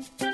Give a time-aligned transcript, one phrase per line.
[0.00, 0.29] Musik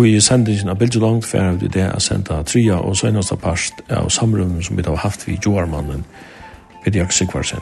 [0.00, 3.36] Og i sendingen av Bilge Langt færre vi det å sende av Tria og søgneste
[3.36, 6.06] parst av samrunden som vi har haft vid Joarmannen
[6.86, 7.60] Bidjak Sigvarsen.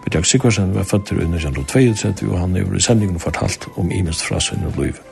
[0.00, 4.40] Bidjak Sigvarsen var født i 1932 og han er i sendingen fortalt om imens fra
[4.40, 5.09] sønne og livet.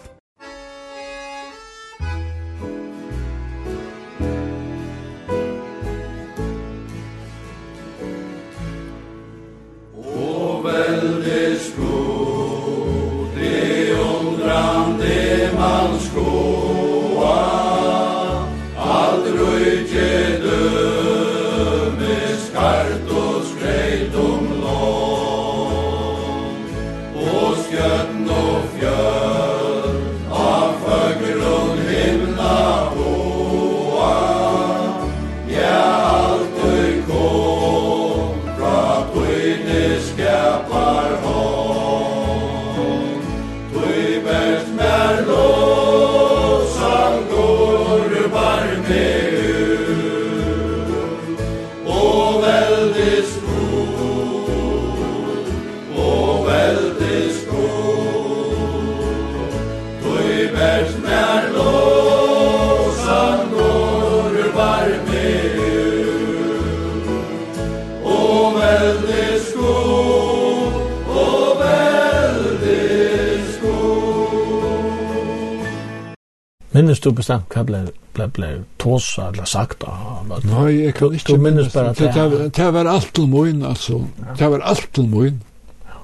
[77.18, 77.82] bestemt hva ble,
[78.16, 78.48] ble, ble
[78.82, 83.28] tåsa eller sagt av Nei, jeg kan ikke minnes bare det, det var alt til
[83.30, 84.00] moin, altså.
[84.38, 85.42] Det var alt til moin.
[85.88, 86.00] Ja.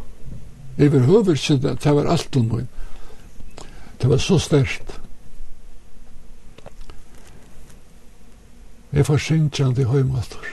[0.82, 2.68] Jeg høver ikke det, det var alt til moin.
[4.02, 5.00] Det var så sterkt.
[8.94, 9.22] Jeg får
[9.80, 10.43] i høymater.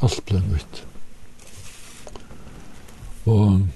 [0.00, 0.84] alt ble nytt.
[3.28, 3.66] Og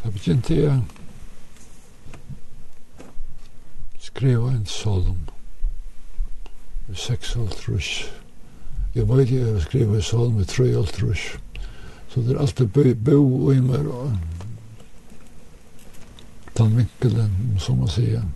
[0.00, 0.80] da begynte jeg
[4.02, 5.18] skrive en solm
[6.90, 7.92] i seks altrus.
[8.94, 11.30] Jeg var ikke jeg skrive en solm i tre altrus.
[12.08, 12.66] Så det er alltid
[13.06, 14.12] bo og i meg og
[16.58, 18.26] den vinkelen, som man sier.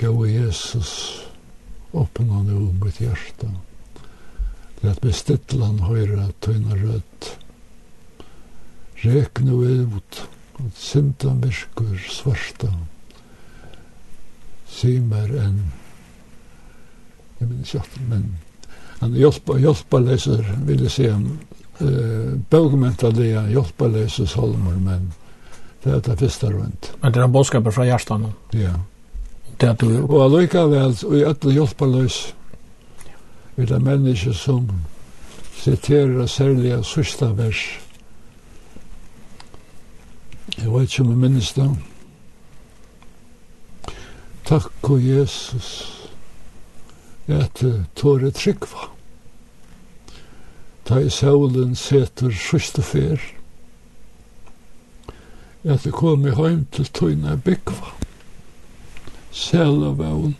[0.00, 1.22] Gå i Jesus
[1.94, 3.46] öppna nu om mitt hjärta.
[4.80, 5.14] Lät mig
[5.60, 7.38] han höra tunna rødt.
[8.94, 10.22] Rek nu ut
[10.54, 12.74] att syndan virkur svarta.
[14.66, 15.72] Se mer än
[17.38, 18.36] jag minns inte, men
[18.98, 21.22] han hjälpa, hjälpa läser, vill jag säga,
[21.78, 25.12] eh, bögmentaliga hjälpa leser Solomon, men
[25.82, 26.92] det er det første rundt.
[27.00, 28.32] Men det er en bådskap fra hjärtan?
[28.52, 28.58] Ja.
[28.58, 28.80] Yeah
[29.62, 30.06] det du gjør.
[30.10, 32.18] Og allikevel, og i ætla hjelpa løs,
[33.56, 34.68] vi er menneske som
[35.62, 37.62] siterer særlig av sørsta vers.
[40.56, 41.68] Jeg vet ikke om jeg minnes det.
[44.48, 45.68] Takk, og Jesus,
[47.28, 47.62] et
[47.96, 48.90] tåre tryggva.
[50.84, 53.22] Ta i saulen seter sørsta fer.
[55.62, 58.01] Et kom i heim til tøyna byggva.
[59.32, 60.36] Sælavån,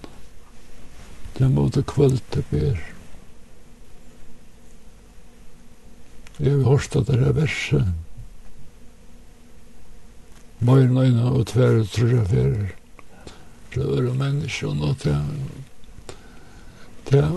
[1.39, 2.79] det måtte kvölte ber.
[6.39, 7.89] Jeg har hørt at det er verset.
[10.61, 12.73] Møyren øyne og tverre trøyferer.
[13.73, 15.17] fyrir var jo menneske og noe til
[17.11, 17.29] Det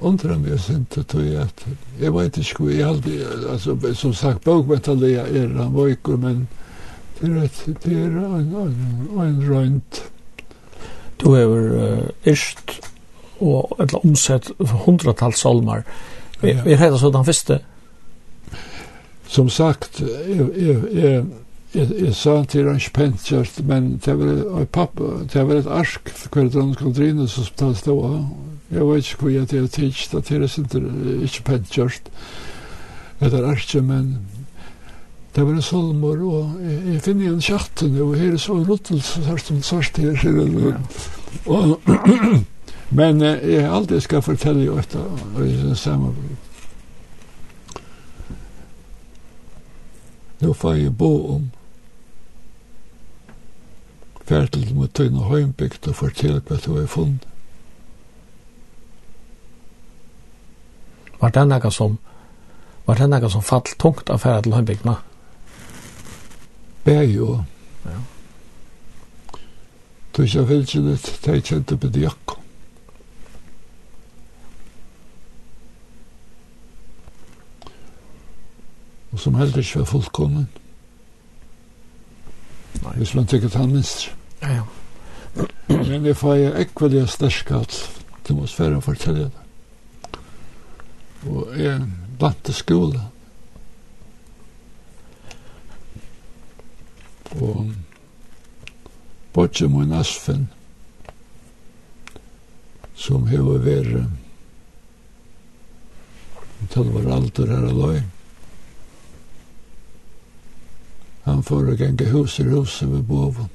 [0.00, 1.66] undrar mig inte att jag att
[2.00, 6.48] jag vet inte hur jag alltid alltså som sagt bokmetall är er han vojkor men
[7.20, 7.50] det är
[7.84, 10.02] det är en en runt
[11.20, 12.80] Du hever uh, erst
[13.42, 14.50] og etla omsett
[14.84, 15.84] hundratals salmar.
[16.42, 17.60] Er, er heita så den første.
[19.28, 21.24] Som sagt, jeg, jeg, jeg,
[21.74, 26.12] jeg, jeg sa til hans pentjert, men det var, et, pappa, det var et arsk
[26.30, 28.20] hver drann skulle drine som det stod.
[28.70, 32.12] Jeg vet ikke hvor jeg til å tids, det er ikke pentjert.
[33.20, 34.18] Det er arsk, men
[35.34, 39.00] Det var en solmor, og jeg finner en kjatten, og her er så en rottel,
[39.02, 40.78] så er det svart her.
[41.46, 41.80] Og,
[42.98, 45.00] men jeg alltid skal fortelle jo etter,
[45.34, 46.12] og jeg synes samme.
[50.40, 51.48] Nå får jeg bo om
[54.24, 57.26] færtel mot tøyne høymbygd og fortelle hva du har funnet.
[61.18, 61.98] Var det noe som,
[62.86, 64.94] var det noe som falt tungt av færtel høymbygdene?
[64.94, 65.13] Ja.
[66.84, 67.44] Bæg og.
[67.84, 67.98] Ja.
[70.16, 72.40] Du ikke veldig litt, det er kjent oppe til Jakob.
[79.12, 80.48] Og som heller ikke var fullkommen.
[82.82, 82.94] Nei.
[82.98, 84.10] Hvis man tykker han minst.
[84.42, 84.62] Ja, ja.
[85.68, 87.76] Men jeg får jeg ikke veldig sterkalt
[88.24, 90.18] til atmosfæren fortelle det.
[91.30, 91.80] Og jeg
[92.20, 93.00] vant til skolen
[97.40, 97.72] og
[99.34, 100.48] bortje mun asfen
[102.94, 104.04] som hever veri
[106.70, 108.00] til var alder her aløy
[111.24, 113.52] han får å genge hus i huset ved boven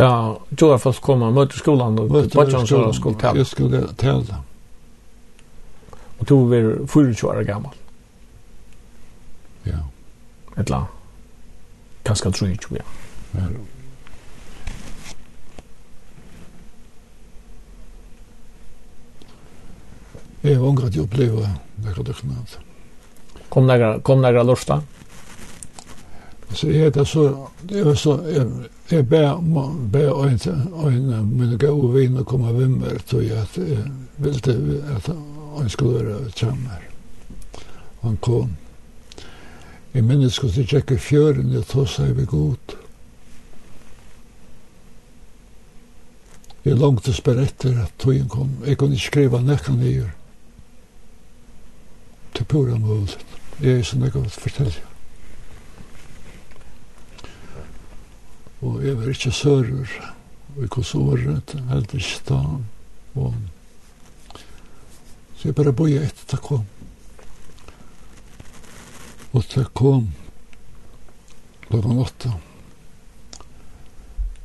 [0.00, 2.66] Ja, jo jeg først kom og møtte skolan og bortje han
[2.96, 3.36] skulle til.
[3.36, 4.38] Jeg skulle tale.
[6.20, 7.74] Og to er 24 år gammal.
[9.64, 9.78] Ja.
[10.56, 10.86] Etla.
[12.02, 12.84] Kanska tror jag ja.
[13.32, 13.48] Ja.
[20.42, 22.60] Jeg har ångret jeg opplevde det døkken av det.
[23.50, 24.80] Kom nekker, kom nekker lorsta?
[26.54, 27.26] Så jeg er så,
[27.62, 28.46] det er så, jeg
[28.90, 29.36] jeg ber,
[29.92, 33.84] ber øyne, mine gode viner komme vimmer, tog jeg at jeg
[34.18, 35.10] ville at
[35.58, 36.82] han skulle være kjemmer.
[38.02, 38.56] Han kom.
[39.94, 42.76] Jeg minnes hos jeg tjekke fjøren, jeg tog seg ved god.
[46.64, 48.52] Jeg langt langtes bare etter at togjen kom.
[48.66, 50.10] Jeg kunne ikke skrive nekka nyer.
[52.36, 53.16] Til pura mulig.
[53.60, 54.82] Jeg er sånn jeg kan fortelle.
[58.60, 59.94] Og jeg var ikke sører.
[60.54, 62.66] Og jeg kos året, heldig stan.
[63.14, 63.34] Og
[65.40, 66.68] så jeg bare boi etter det kom.
[69.32, 70.08] Og det kom
[71.68, 72.32] klokken åtta.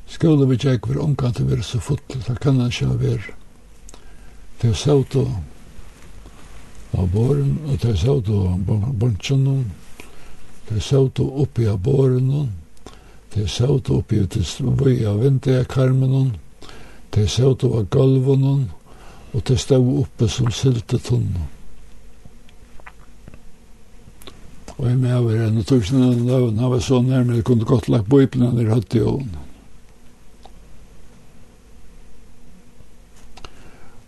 [0.06, 3.34] Skålet vi tjekk var omkant til å være så fotl, det kan han ikke være.
[4.62, 5.34] Det er saut og
[6.96, 8.70] av båren, og det er saut og
[9.02, 9.66] bansjonen,
[10.70, 12.30] det er saut og oppi av båren,
[13.34, 16.36] det er saut og oppi til vøy av vinterkarmen,
[17.12, 18.70] det er saut og av gulven,
[19.34, 21.55] og det stod oppe som siltetunnen.
[24.76, 27.88] Og jeg med over en tusen av løven, han var så nærmere, jeg kunne godt
[27.92, 29.36] lagt bøyplene ned i høtt i ålen.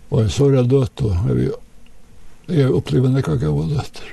[0.09, 1.53] Og jeg så det dødt, og jeg,
[2.51, 4.11] jeg opplevde nekka ikke av døtter.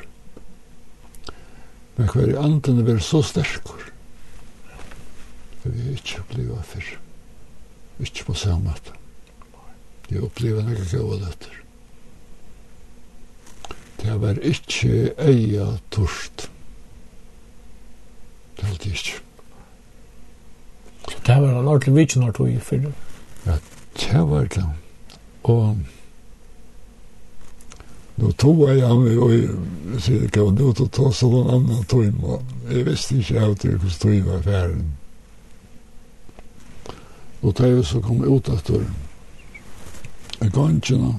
[1.96, 3.82] Men hver i anden var så sterkur.
[5.64, 6.94] Jeg vil ikke oppleve fyrr.
[8.02, 8.94] Ikke på samme måte.
[10.10, 11.63] Jeg opplevde nekka ikke av døtter.
[14.04, 16.50] Det var ikke eia torst.
[18.60, 19.20] Det var det ikke.
[21.26, 22.92] Det var en ordentlig vitsen når tog i fyrir?
[23.46, 23.56] Ja,
[23.96, 24.64] det var det.
[25.42, 25.76] Og
[28.16, 29.48] Nå tog jeg ham og jeg
[29.98, 33.56] sier ikke, og nå tog ta så noen annen tøym, og jeg visste ikke av
[33.58, 34.84] det hvordan tøym var ferden.
[37.42, 38.84] Og da jeg så kom ut etter
[40.54, 41.10] ganskjene,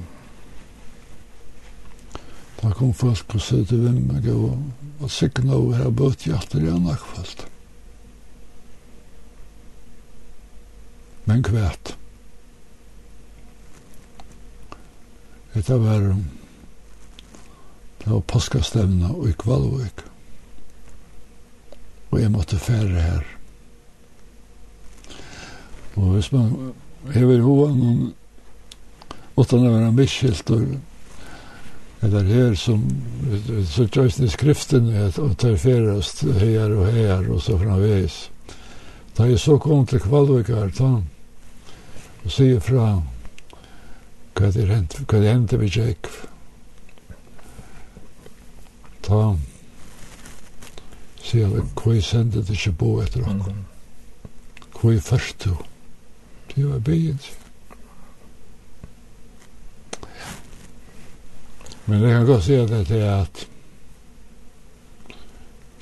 [2.61, 4.55] Da kom folk og sier til meg og
[5.01, 7.45] var sikkert nå her bøtt hjertet i en akkfalt.
[11.25, 11.95] Men kvært.
[15.55, 16.09] Dette var
[18.05, 20.03] det var påskastevna og i Kvalvøk.
[22.11, 23.23] Og jeg måtte fære her.
[25.95, 26.51] Og hvis man
[27.15, 28.03] hever hovan noen,
[29.35, 30.75] utan å være miskyldt og
[32.01, 32.83] Det er her som
[33.65, 38.29] så tjörs i skriften att och terferast her og her og så framveis.
[39.17, 41.01] Da jeg så kom till kvalvikar ta.
[42.25, 43.01] og sier fra
[44.35, 46.09] hva det hänt hva det hendte vi check.
[49.05, 49.35] Ta
[51.21, 53.17] se hva jeg sendte det sig på ett
[54.75, 55.55] hva jeg først du
[56.55, 57.44] Det var bättre.
[61.85, 63.47] Men jeg kan godt si at det er at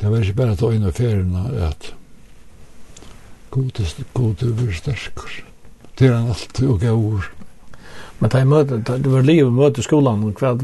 [0.02, 1.94] det var ikke bare å ta inn ferien at
[3.54, 3.80] god
[4.44, 5.36] er vi sterker.
[5.96, 7.30] Det er han alltid og gaur.
[8.20, 10.58] Men det møte, det var liv møte skolan, og hva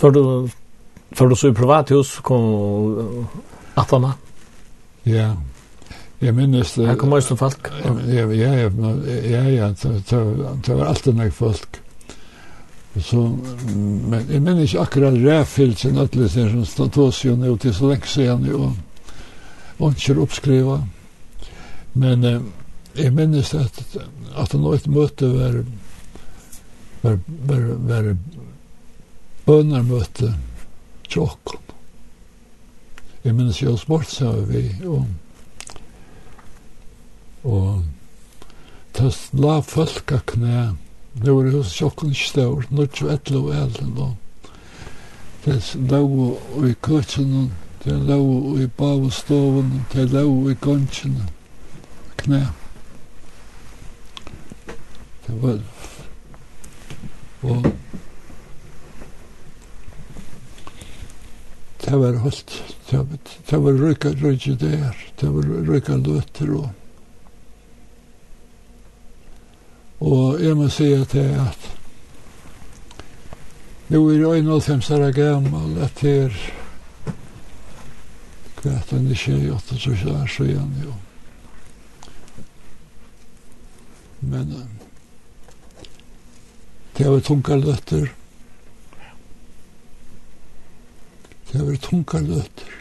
[0.00, 0.22] for du
[1.16, 3.16] for du så i privathus kom
[3.80, 4.12] atana?
[5.04, 5.32] Ja,
[6.20, 6.84] Jeg minnes det.
[6.84, 7.70] Her kom også folk.
[8.12, 11.80] Ja, ja, ja, ja, det var alltid nek folk.
[12.98, 13.20] Så,
[13.70, 18.06] men jeg minner ikke akkurat rævfyllt sin ødelser som stod statosjon er til så lenge
[18.10, 18.72] siden og,
[19.78, 20.80] og ikke oppskriva.
[21.94, 22.40] Men eh,
[22.98, 23.78] jeg minnes at,
[24.36, 25.62] at han et møte var,
[27.02, 28.10] var, var, var
[29.46, 30.34] bønarmøte
[31.08, 31.62] tjåkken.
[33.24, 35.06] Jeg minnes jo smart, sa vi, og,
[37.44, 37.82] og
[38.96, 40.70] tøst la folka knæ
[41.24, 44.06] det var hos sjokken stør, nødt og etle og elen da.
[45.44, 45.58] Det
[45.90, 47.52] lå i køkken,
[47.84, 51.18] det lå i bavestoven, det lå i gansjen,
[52.16, 52.40] knæ.
[55.26, 55.60] Det var...
[57.42, 57.72] Og...
[61.84, 66.68] Det var holdt, det var røyka røyka der, det var røyka løtter og...
[70.00, 71.68] Og jeg må si at det er at
[73.90, 76.36] nå er jeg nå 91 år gammal at det er
[78.60, 80.94] kvært enn ikke er så igjen jo.
[84.20, 84.52] Men
[86.96, 88.10] det er tunga løtter.
[91.50, 92.76] Det er tunga løtter.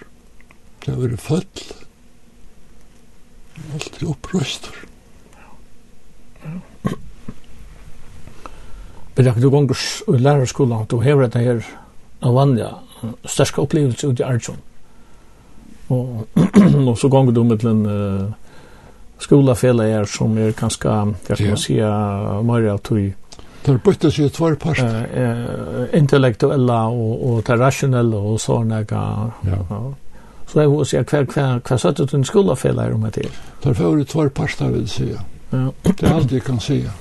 [0.86, 1.66] Det er født.
[3.74, 4.89] Alt er opprøstur.
[9.20, 9.76] Men jeg du gonger
[10.08, 11.58] i lærerskolen, du hever det her
[12.26, 12.70] av vanja,
[13.28, 14.62] største opplevelse ut i Arjun.
[15.92, 16.22] Og,
[16.88, 18.54] og så gonger du med en uh,
[19.20, 20.94] skolafela er som er kanskje,
[21.28, 21.58] jeg kan yeah.
[21.60, 21.76] si,
[22.48, 23.10] mer av tog.
[23.66, 24.80] Det er bytte seg i tvær part.
[24.88, 28.86] Uh, intellektuella og, og det rasjonelle og sånne.
[28.88, 29.04] Ja.
[29.50, 29.82] ja.
[30.48, 33.28] Så jeg vil si, hva, hva, hva satt du til en skolafela er om etter?
[33.60, 35.12] Det er for tvær part, jeg vil si.
[35.12, 35.68] Ja.
[35.84, 36.86] Det er alt jeg kan si.
[36.88, 36.96] Ja.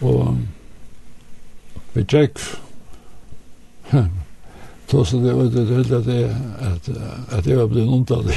[0.00, 0.38] Og
[1.94, 2.38] vi tjekk
[4.90, 6.88] Så så det var det helt att det att
[7.32, 8.32] att jag blev ontad.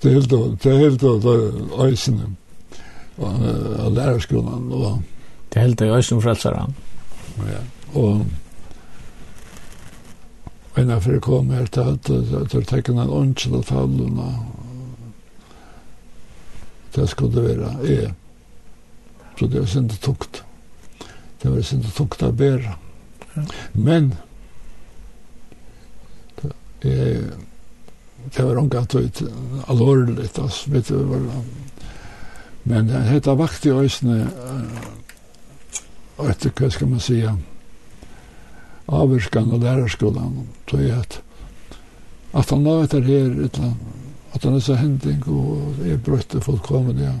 [0.00, 2.36] det helt då det helt då isen
[3.16, 4.98] och lärarskolan och
[5.48, 6.74] det helt då isen frälsaren.
[7.36, 8.00] Ja.
[8.00, 8.20] Och
[10.76, 14.20] Men när det kom här till att det teckna en onkel av fallen.
[16.94, 18.14] Det skulle vara är
[19.38, 20.42] Så det var synd tukt.
[21.42, 22.76] Det var synd tukt av bæra.
[23.72, 24.14] Men,
[26.82, 26.96] det,
[28.36, 29.22] det var unga tøyt
[29.68, 31.26] alvorligt, altså, vet du, var,
[32.64, 34.24] men det hette vakt i øysene,
[36.16, 37.36] og etter, hva skal man sija,
[38.86, 41.20] avvirskan og lærerskolan, tog jeg at,
[42.32, 46.96] at han la etter her, at han er så hending, og er brøtte folk kommer
[46.96, 47.16] det, ja.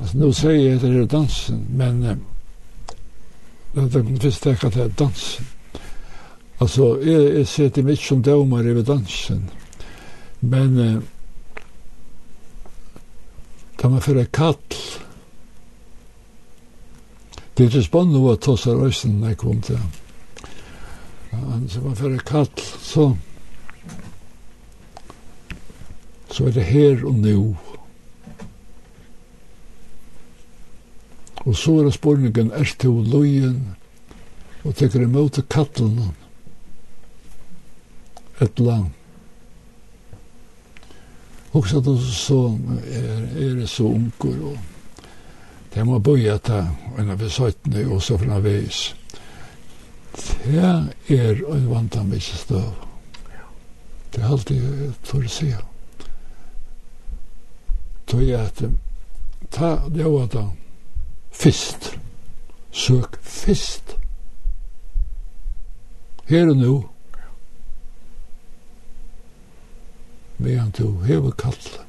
[0.00, 2.16] Alltså nu säger jag att det är dansen, men eh,
[3.72, 5.46] det är visst det att det är dansen.
[6.58, 9.50] Alltså jag, jag ser till mig som dömar över dansen.
[10.40, 11.02] Men eh,
[13.76, 14.54] kan man föra kall
[17.54, 19.76] Det är inte spännande att ta sig rösten när jag kom till
[21.30, 21.68] han.
[21.68, 22.48] Så man föra kall
[22.80, 23.16] så
[26.30, 27.54] så är det här och nu.
[31.46, 33.76] Og så er det spurningen, er til løyen,
[34.64, 36.10] og tekker imot til kattelen,
[38.40, 38.90] et land.
[41.52, 44.58] Også at hos sånn er, er det så unger, og
[45.74, 46.60] det må bøye ta
[46.98, 48.90] en av besøytene, og så fra veis.
[50.44, 52.86] Det er en vantan mye støv.
[54.10, 54.62] Det er alltid
[55.06, 55.50] for å se.
[58.10, 58.64] Tøy at
[59.54, 60.48] ta det var da,
[61.30, 61.98] fyrst.
[62.70, 63.96] Søk fyrst.
[66.28, 66.88] Her og nå.
[70.38, 71.80] Medan du hever kallet.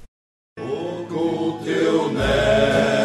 [0.57, 3.00] Og god til å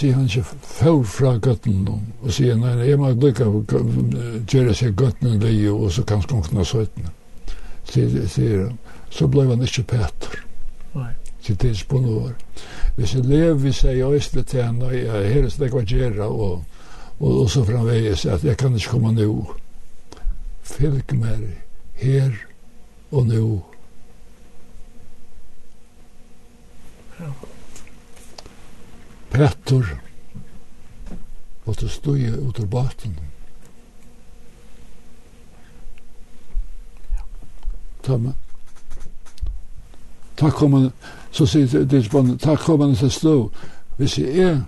[0.00, 3.62] sier han ikke før fra gøtten og sier nei, jeg må lykke å
[4.48, 7.12] gjøre seg gøtten og leie og så kan skunkene søytene.
[7.84, 8.78] sier han.
[9.10, 10.44] Så ble han ikke Peter.
[11.44, 12.34] Til tids på noe
[12.96, 15.82] hvis jeg lever hvis jeg er østelig til han og jeg her er slik hva
[15.86, 16.64] gjøre og,
[17.20, 19.30] og, og så framveis at jeg kan ikke komme nå.
[20.62, 21.46] Fylg meg
[22.02, 22.34] her
[23.10, 23.69] og nå.
[29.40, 29.86] Petter
[31.64, 33.14] måtte støye ut av baten.
[38.04, 38.34] Ta med.
[40.36, 40.90] Takk kom han,
[41.32, 43.32] så sier det ikke bare, takk kom han til stå.
[43.96, 44.58] Hvis jeg er,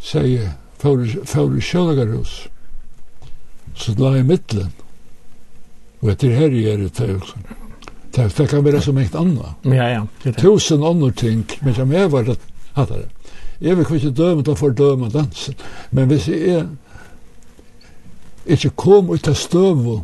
[0.00, 2.32] sier Fári Sjölgarhús,
[3.76, 4.70] så la jeg mittlen.
[6.00, 7.44] Og etter her er det til også.
[8.14, 9.52] Det kan være som enkt anna.
[9.68, 10.32] Ja, ja.
[10.32, 12.38] Tusen andre ting, men som jeg var det,
[12.72, 13.10] hatt det.
[13.60, 15.54] Jeg vil ikke døme til å fordøme dansen,
[15.90, 16.66] men hvis jeg er
[18.46, 20.00] ikke kom ut av støvå,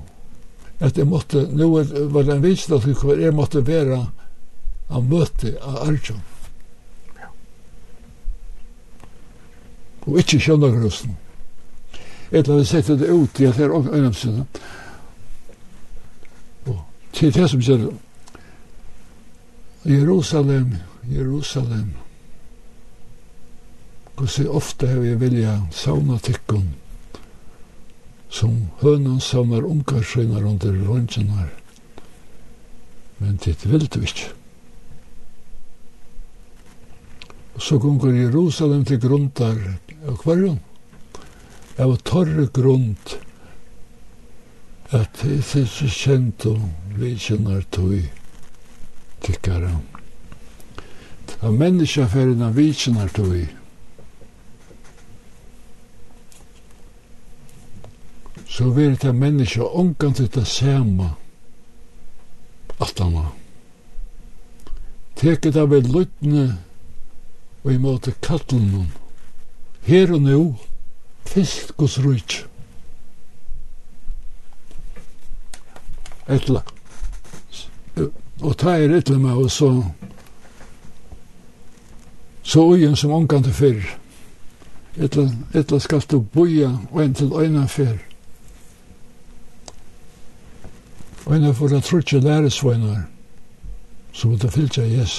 [0.80, 1.68] at jeg måtte, nå
[2.08, 2.86] var det en visen at
[3.20, 3.98] jeg måtte være
[4.90, 6.22] av møte av Arjun.
[10.08, 11.16] Og ikke kjønne grøsten.
[12.32, 14.46] eller annet sette det ut i at her er øynene.
[16.66, 16.78] Og
[17.12, 17.90] til det som sier
[19.84, 20.76] Jerusalem,
[21.10, 21.92] Jerusalem,
[24.20, 26.74] Og så ofte har jeg vilja sauna tikkun
[28.30, 31.48] som hønan saunar ungarsynar under røndsynar.
[33.18, 34.28] Men det vil du ikke.
[37.54, 39.56] Og så gongur Jerusalem til grundar
[40.06, 40.60] av kvarjon.
[41.80, 43.16] Av torre grund
[44.92, 46.60] at det er så kjent og
[46.98, 47.96] vidkjennar tog
[49.24, 49.72] tikkara.
[51.40, 53.59] Av menneska fyrir av vidkjennar tog
[58.60, 61.04] så vil det menneske omgang til det samme
[62.80, 63.38] at han annet.
[65.16, 66.42] Teket av en lyttene
[67.64, 70.40] og i måte kattelen kattelene her og nå
[71.30, 72.36] fyrst gos rujt.
[76.28, 76.60] Etla.
[77.96, 79.72] Og ta er etla med og så
[82.42, 83.90] så ugen som omgang til fyrr.
[85.00, 88.09] Etla, etla skal du boja og en til øyna fyrr.
[91.30, 93.04] Og en for å trutje læresvøyner,
[94.10, 95.16] så måtte fyllt jeg yes.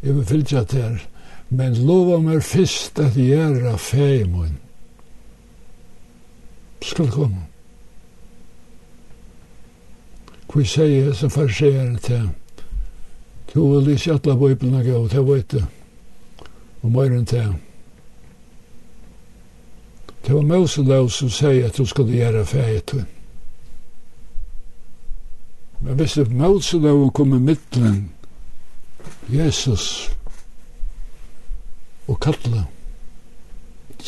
[0.00, 0.94] Jeg vil fyllt jeg til,
[1.52, 4.54] men lova meg fyrst at jeg er av feimun.
[6.80, 7.42] Skal komme.
[10.48, 12.30] Hvor sier jeg som farserer til,
[13.52, 15.66] Du vil ikke alle bøyblene gå, til jeg vet det,
[16.80, 17.52] og mer enn til.
[20.26, 22.94] Det var Moselov som sier at du skulle göra färget.
[25.78, 28.10] Men visst att Moselov kom i mittlen
[29.26, 30.08] Jesus
[32.06, 32.64] och Katla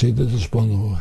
[0.00, 1.00] det til spånne år.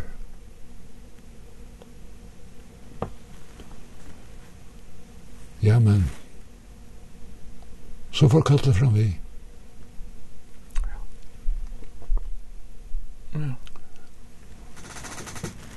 [5.64, 6.04] Ja, men
[8.12, 9.20] så får Katla fram vi.
[10.84, 11.00] Ja.
[13.34, 13.63] Ja.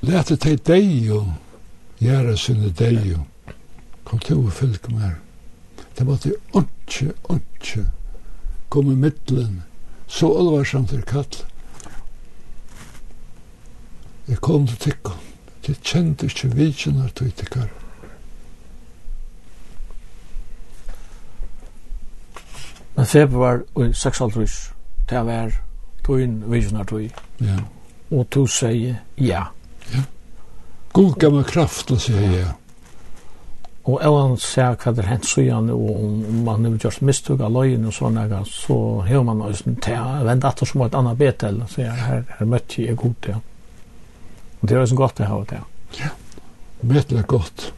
[0.07, 1.25] Læte til deg jo,
[1.99, 3.25] gjøre sinne deg jo.
[4.07, 5.17] Kom til å fylke mer.
[5.99, 7.83] Det var til åndsje, åndsje.
[8.71, 9.65] Kom i middelen.
[10.07, 11.41] Så alvarsamt er kall.
[14.29, 15.19] Jeg kom til tikkum.
[15.67, 17.67] Det kjente ikke vidkjennar til tikkar.
[22.95, 24.23] Men februar og 6
[25.11, 25.51] det var
[26.07, 27.11] tøyn vidkjennar tøy.
[27.41, 27.59] Ja.
[28.11, 29.49] Og to sier ja.
[29.95, 30.05] Ja.
[30.97, 32.53] God gav meg kraft, og sier jeg.
[33.87, 37.05] Og jeg vil se hva det er hent så gjerne, og om man har gjort
[37.07, 40.67] mistug av løyen og sånne, så har man også en til å vende at det
[40.67, 43.39] som var et annet betel, så jeg her, her møtte jeg god til.
[44.59, 45.61] Og det er også godt å ha det.
[46.01, 46.11] Ja,
[46.83, 47.69] betel er godt.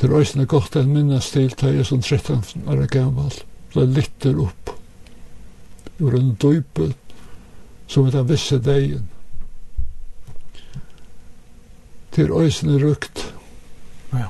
[0.00, 3.38] Det er også godt en minnes til til jeg som 13 år gammel,
[3.70, 4.74] ble litter opp
[6.02, 6.90] ur en døype,
[7.86, 9.06] som er den visse degen
[12.14, 13.34] til øysene rukt.
[14.12, 14.26] Ja.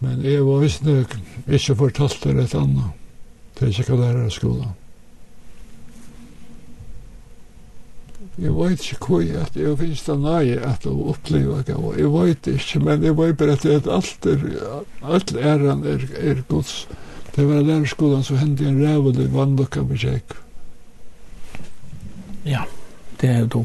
[0.00, 1.06] Men jeg var øysene
[1.48, 2.96] ikke fortalt det et annet.
[3.54, 4.72] Det er ikke hva det er i skolen.
[8.34, 11.76] Jeg vet ikke hvor jeg, at jeg finnes det nøye at jeg opplever det.
[11.98, 14.46] Jeg vet ikke, men jeg vet bare at jeg alt er,
[15.02, 16.88] alt æren er, er gods.
[17.36, 20.34] Det var lærerskolen som hendte en rævelig vannlokka med kjekk.
[22.44, 22.50] Ja.
[22.50, 22.64] Ja
[23.24, 23.64] det er jo då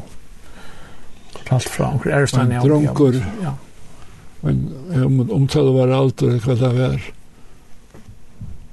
[1.50, 2.52] allt fra omkring Erstein.
[2.52, 3.26] En dronker.
[3.42, 3.54] Ja.
[4.40, 7.08] Men om omtale var alt og hva det var.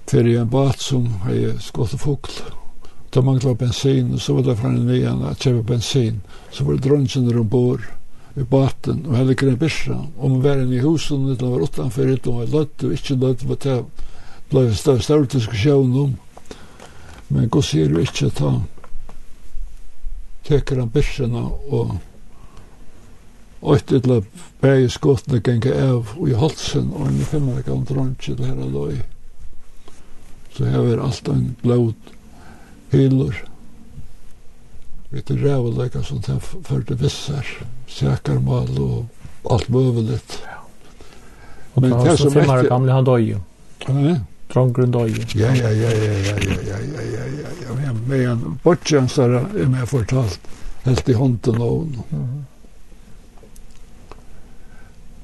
[0.08, 2.38] Til en bat som hei skått og fugl.
[3.12, 6.22] Da manglet bensin, og så var det fra en veien at kjøpe bensin.
[6.52, 7.84] Så var det dronken ombord
[8.38, 9.98] i baten, og heller ikke en byrsa.
[10.18, 13.44] Om man var inne i husen, det var utanfor, det var løtt og ikke løtt,
[13.48, 13.78] og det
[14.52, 16.18] ble større diskusjon om.
[17.28, 18.54] Men gå sier jo ikke ta
[20.48, 21.98] teker han byrsene og
[23.62, 24.24] åttet til at
[24.62, 29.00] bæge skottene genge av i halsen og en finner ikke om drøntje til her løy.
[30.56, 31.94] Så her er alt en blod
[32.92, 33.44] hyler.
[35.10, 37.46] Vi til rævelegger som den førte visser,
[37.88, 39.06] sækermal og
[39.52, 40.40] alt møveligt.
[40.44, 40.58] Ja.
[41.76, 42.52] Og men det som er...
[42.58, 43.40] Og gamle han døg jo.
[43.88, 44.18] Ja.
[44.54, 45.12] Drongren døy.
[45.36, 49.36] Ja, ja, ja, ja, ja, ja, ja, ja, ja, ja, ja, ja, med en der
[49.40, 50.40] er med fortalt,
[50.86, 52.46] helt i hånden av henne.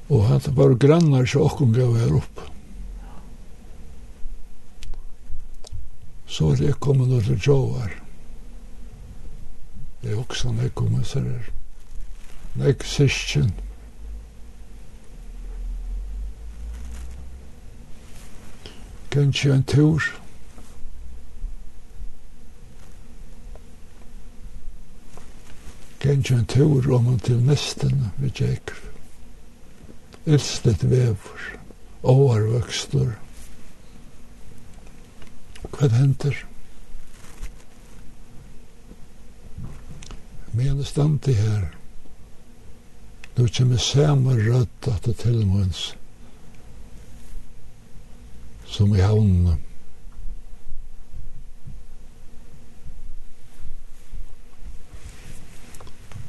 [0.09, 2.43] Og hatt var grannar så okkom gav her opp.
[6.27, 7.91] Så er jeg kommet nå til Jovar.
[10.03, 11.51] Jeg er også når jeg kommer til her.
[12.59, 13.53] Nei, sysken.
[13.53, 13.72] Nei,
[19.13, 20.03] kanskje en tur.
[26.01, 28.79] Kanskje en tur om han til nesten vi tjekker.
[30.25, 31.45] Ilstet vever,
[32.01, 33.13] overvøksler.
[35.69, 36.35] Hva henter?
[40.53, 41.71] Men det stand til her.
[43.33, 45.93] Nå kommer samme rødt at det tilmåns
[48.73, 49.57] som i havnene.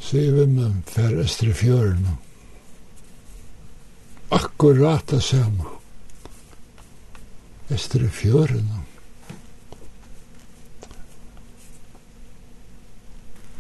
[0.05, 2.19] Så jeg vil med fær Østre fjørene.
[4.35, 5.71] Akkurat det samme.
[7.73, 8.83] Østre fjørene.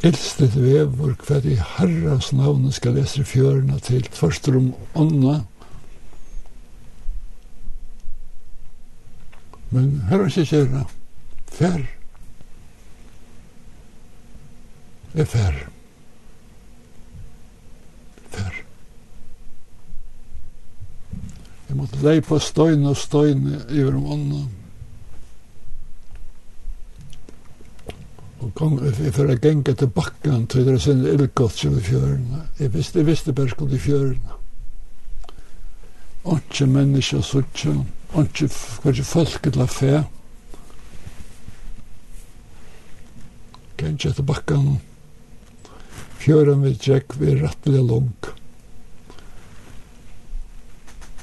[0.04, 5.38] Eldstedt vever hver i herrens navn skal Østre fjørene til først om ånda.
[9.74, 10.82] Men her er ikke kjæra.
[11.50, 11.80] Fær.
[15.14, 15.56] Er fær.
[18.30, 18.60] Fær.
[21.68, 24.46] Jeg måtte leie på støyne og støyne i hver måned.
[28.44, 28.78] Og kom
[29.16, 32.44] for å genge til bakken til dere sinne ildgått i fjørene.
[32.60, 34.40] Jeg visste, jeg visste bare skulle i fjørene.
[36.36, 37.74] Ikke mennesker suttje.
[37.74, 38.48] Ikke ikke
[38.82, 40.04] kanskje folk eller fe.
[43.80, 44.68] Kanskje etter bakken.
[46.22, 48.30] Fjøren vi tjekk, vi er rettelig lang.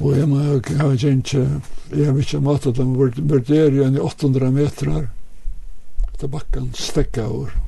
[0.02, 1.48] Og jeg må jeg har ikke,
[1.94, 7.61] jeg har ikke matet dem, vurderer igjen i 800 meter etter bakken stekka over.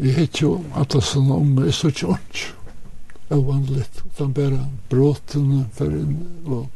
[0.00, 2.48] Jeg vet jo at det sånne unge er så ikke ordentlig
[3.30, 4.04] er vanligt.
[4.18, 6.68] De bare bråtene for inn og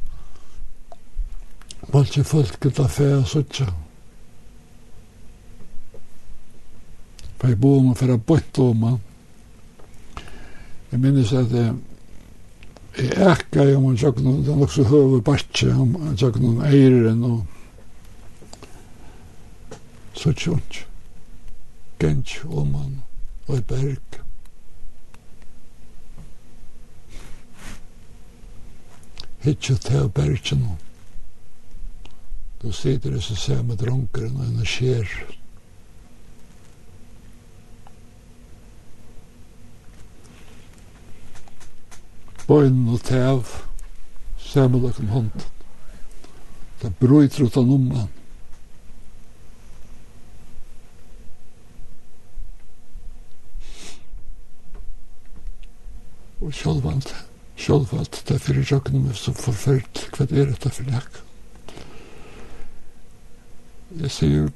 [1.93, 3.67] var ikke folk til å fære så ikke.
[7.41, 9.03] For jeg bor med for å bøtte om han.
[10.93, 11.75] Jeg minnes at jeg
[12.95, 17.25] jeg ekka jo man tjokk noen, det den også høver bartje, man tjokk noen eiren
[17.27, 17.41] og
[20.15, 20.85] så tjokk.
[21.99, 23.04] Gensk og man
[23.47, 24.21] og i berg.
[29.45, 30.69] Hittje til bergen.
[32.63, 35.11] Du sitter i så ser med dronkeren og henne skjer.
[42.49, 43.45] Bøynen og tev,
[44.41, 45.49] ser med dere om hånden.
[46.81, 48.24] Det brøyter ut av nummen.
[56.45, 57.09] og sjálvand,
[57.57, 61.21] sjálvand, det er fyrir sjokkene er som forferd, hva er dette for nek?
[64.03, 64.51] Jeg sier,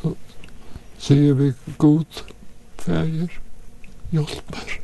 [0.00, 0.14] så
[0.98, 2.22] sier vi god,
[2.82, 3.36] fægir,
[4.10, 4.74] hjelp meg.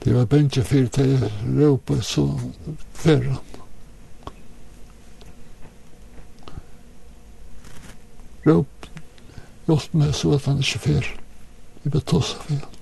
[0.00, 2.26] Det var bensje fyrir til jeg råpa, så
[2.96, 3.38] fyrir.
[8.48, 8.90] Råp,
[9.68, 11.14] hjelp meg så at han ikke fyrir.
[11.84, 12.79] Jeg betosa fyrir han.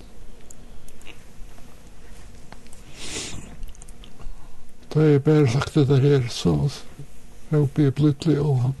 [4.99, 6.57] Da jeg bare sagt det der her, så
[7.53, 8.71] råpte jeg plutselig av ham.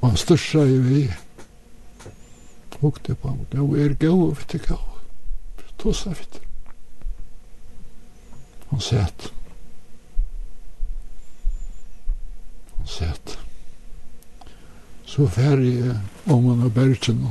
[0.00, 1.00] Og han største i vi
[2.80, 3.42] Hukte på ham.
[3.52, 4.78] Nå er gau, vet du gau.
[5.76, 6.46] Tosa, vet du.
[8.70, 9.26] Han sett.
[12.78, 13.34] Han sett.
[15.04, 17.26] Så færre jeg om han av bergen.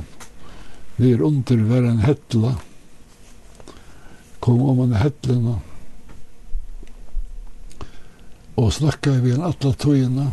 [0.98, 2.54] vi er under hver en hettla.
[4.40, 5.77] Kom om han av hettlen og
[8.58, 10.26] og snakka vi en alla tøyina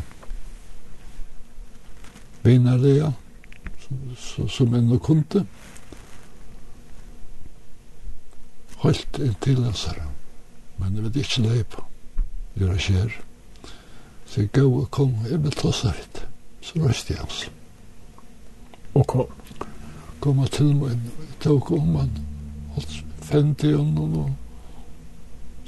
[2.44, 3.12] vinarlega
[4.48, 5.44] som en og kunde
[8.84, 10.08] holdt inn til hansara
[10.76, 11.84] men det vet ikke leipa.
[12.58, 13.18] Gjør det skjer
[14.26, 16.22] så jeg gav og kom jeg vil tossa vitt
[16.64, 17.42] så røst jeg hans.
[18.96, 19.28] Og kom.
[20.24, 20.96] Kom og til meg
[21.44, 22.14] tok om han
[22.74, 22.96] holdt
[23.28, 24.32] fendi hon og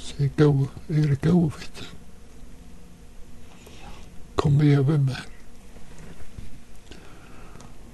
[0.01, 1.83] så jeg gav jeg gav vitt
[4.37, 5.21] kom vi over med.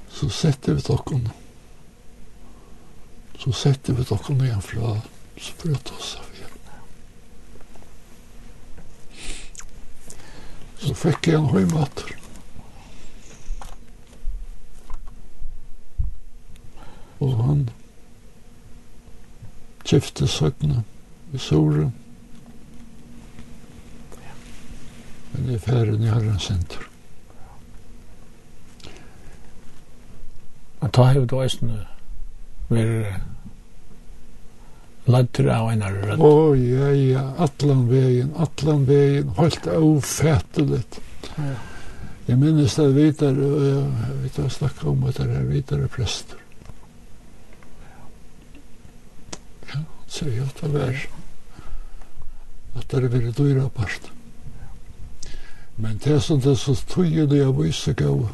[0.10, 1.30] Så sette vi dokken.
[3.40, 4.98] Så sette vi dokken igjen fra
[5.40, 6.60] sprøt oss av igjen.
[10.84, 12.14] Så fikk jeg en høy høymater.
[17.24, 17.66] Og han
[19.88, 20.84] kjeftet søkene
[21.32, 21.94] i solen.
[25.34, 26.90] Men det jeg færer i herren senter.
[30.84, 31.86] Og ta hevet og eisne
[32.70, 33.22] ver
[35.04, 36.22] Lættur av en einar rødd.
[36.24, 41.00] Å, oh, ja, ja, atlan vegin, atlan vegin, holdt avfæteligt.
[41.36, 41.56] Ja.
[42.30, 46.40] Jeg minnes det vidar, og jeg vet hva snakka om at det er vidare prester.
[49.74, 51.04] Ja, så jeg hatt det vær.
[52.80, 54.13] At det er vidare dyra parten.
[55.76, 58.28] Men det som det er så tydelig av vise gav,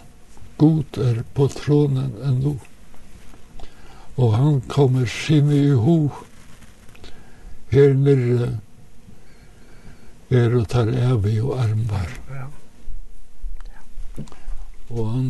[0.60, 2.58] god er på tronen ennå.
[4.20, 6.00] Og han kommer sinne i ho.
[7.72, 8.50] Her nere
[10.30, 12.10] er og tar evig og armbar.
[12.34, 12.48] Ja.
[14.90, 15.28] Og han,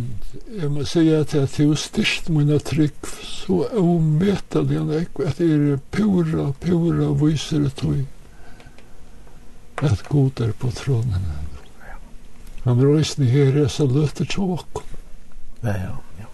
[0.56, 2.96] jeg må si at jeg til styrst mine trygg,
[3.28, 8.00] så omvetelig han ikke, at det er pura, pura viser det tog
[9.84, 11.49] at god er på tronen ennå.
[12.64, 14.84] Han røysene her er så løtte tjåk.
[15.64, 16.28] Ja, ja, ja.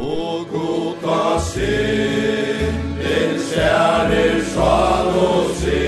[0.00, 5.83] O gota sin, din kjære sjalosinn,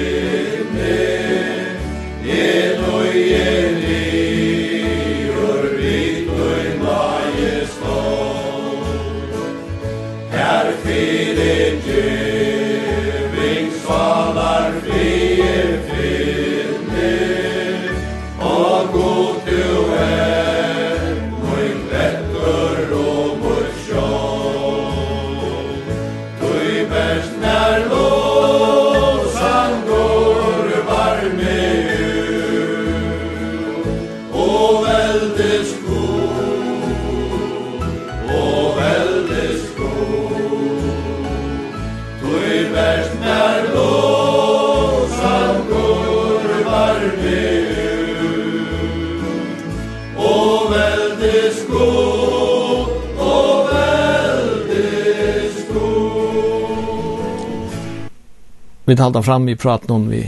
[58.86, 60.20] Vi talte fram i praten om vi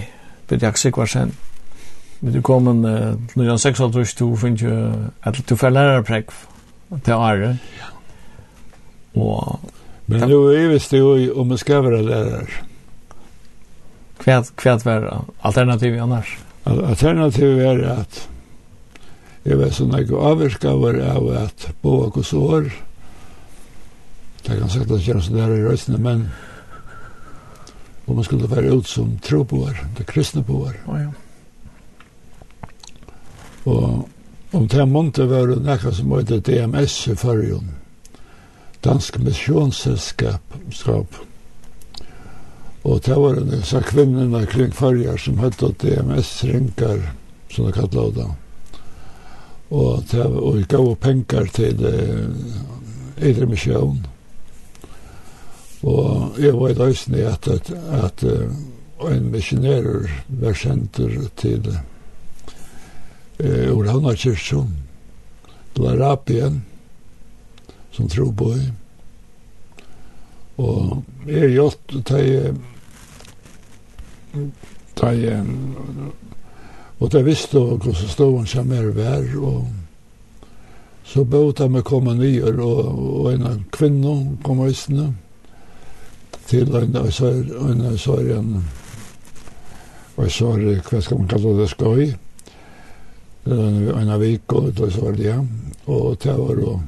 [0.49, 1.33] bedjak Sikvarsen.
[2.21, 4.79] Vi du kom en til nøyre seks alt hvis du finner jo
[5.23, 6.33] at du får lærerprekk
[7.05, 7.53] til Are.
[9.15, 9.61] Og...
[10.07, 12.51] Men nu er vi jo om vi skal være lærer.
[14.19, 16.35] Kvært, kvært var alternativet annars?
[16.67, 18.29] Alternativet er at
[19.45, 22.73] jeg var sånn ikke avvirskaver av at bo og kosår.
[24.43, 26.27] Det kan sagt at jeg er sånn der i røysene, men...
[28.09, 30.73] Och man skulle være ut som troboer, det kristne boer.
[30.87, 31.11] Oh, ja.
[33.65, 34.09] Og
[34.51, 37.69] om det här månte var det näka som heter DMS i förrjun.
[38.81, 41.15] Dansk Missionsselskap, skap.
[42.83, 47.11] Og det var en så kvinnerne kring förrjar som hette DMS-ringar,
[47.51, 48.31] som de kallade det.
[49.69, 54.07] Og det var og gav penger til eh, Eidre Mission.
[55.83, 58.25] Og jeg var i døysen i at, at, at
[59.13, 61.69] en missionærer var senter til
[63.39, 64.73] eh, Orhavna kyrkjon,
[65.75, 66.65] til Arabien,
[67.95, 68.67] som tro på i.
[70.59, 72.59] Og jeg gjort til
[74.99, 75.47] til
[76.99, 79.69] og til visste hvordan stående som er vær, og
[81.05, 85.15] så bøte jeg meg komme nye, og, og en kvinne kom i snedet,
[86.49, 88.55] til en såren
[90.19, 92.09] og såre, hva skal man kalle det, skoj
[93.49, 95.39] en en av vik og det var det ja.
[95.87, 96.81] Og det var og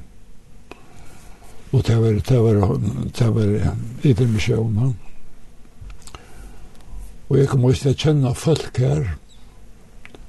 [1.73, 2.79] og det var det var
[3.19, 4.95] det var i den misjonen
[7.31, 9.05] og jeg kom også til å kjenne folk her.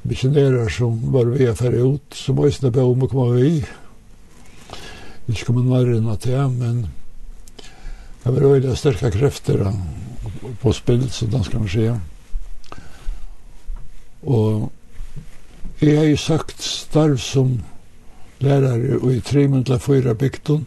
[0.06, 3.64] Missionærer som var vi er ferdig ut som også det be om å komme vi
[5.32, 6.86] ikke kommer nærmere enn at det men
[8.24, 9.74] Det var öjliga starka krafter
[10.62, 12.00] på spill, så da skal man se.
[14.22, 14.72] Og
[15.82, 17.64] jeg har jo sagt starv som
[18.40, 20.66] lärare och i tre mundla fyra bygden.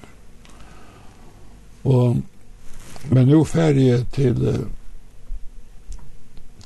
[1.83, 2.17] Och,
[3.09, 4.67] men nu färg jag till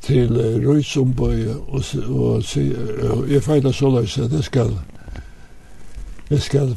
[0.00, 2.44] til Røysombøy og, og, og,
[3.10, 4.70] og jeg feiler så løs at jeg skal
[6.28, 6.74] Jeg skal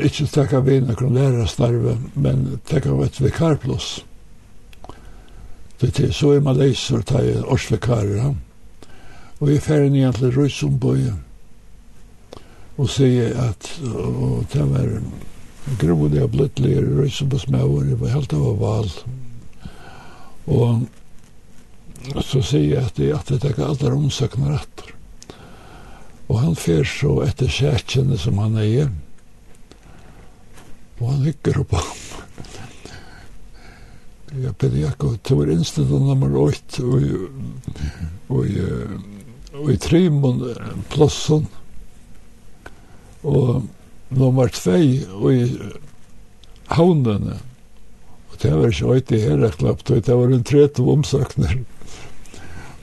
[0.00, 3.88] ikke takke vi noen lærerstarve, men takke av et vikarplås.
[5.80, 8.32] Det er så er man leiser, ta i årsvikarer.
[9.40, 11.16] Og jeg ferdig igjen til Røysombøye
[12.80, 14.88] og sier at og det var
[15.80, 18.88] grovlig og bløttlig Røysombøsmauer, det var helt av val.
[20.48, 24.94] Og så sier jeg at jeg at jeg takker alle omsøkner etter.
[26.30, 28.90] Og han fer så etter sætjene som han eier.
[31.00, 31.96] Og han hykker opp ham.
[34.30, 37.06] Jeg ber Jakob, det var innstet nummer 8, og,
[38.30, 40.44] og, og, og i Trimon
[40.92, 41.48] plossen.
[43.26, 43.66] og
[44.10, 44.70] nummer 2,
[45.18, 45.42] og i
[46.70, 47.40] havnene.
[48.30, 49.36] Og det var ikke øyt i her,
[49.90, 51.58] det var en 30 omsøkner.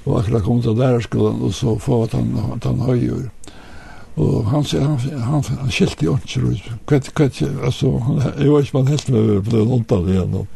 [0.06, 3.30] Og akkurat kom til lærerskolen, og så få at han, at han høyere.
[4.18, 6.70] Og han sier, han, han, han skilte jo ikke ut.
[6.90, 7.92] Kvett, kvett, altså,
[8.40, 10.48] jeg var ikke man helt med å bli vondt av det igjen.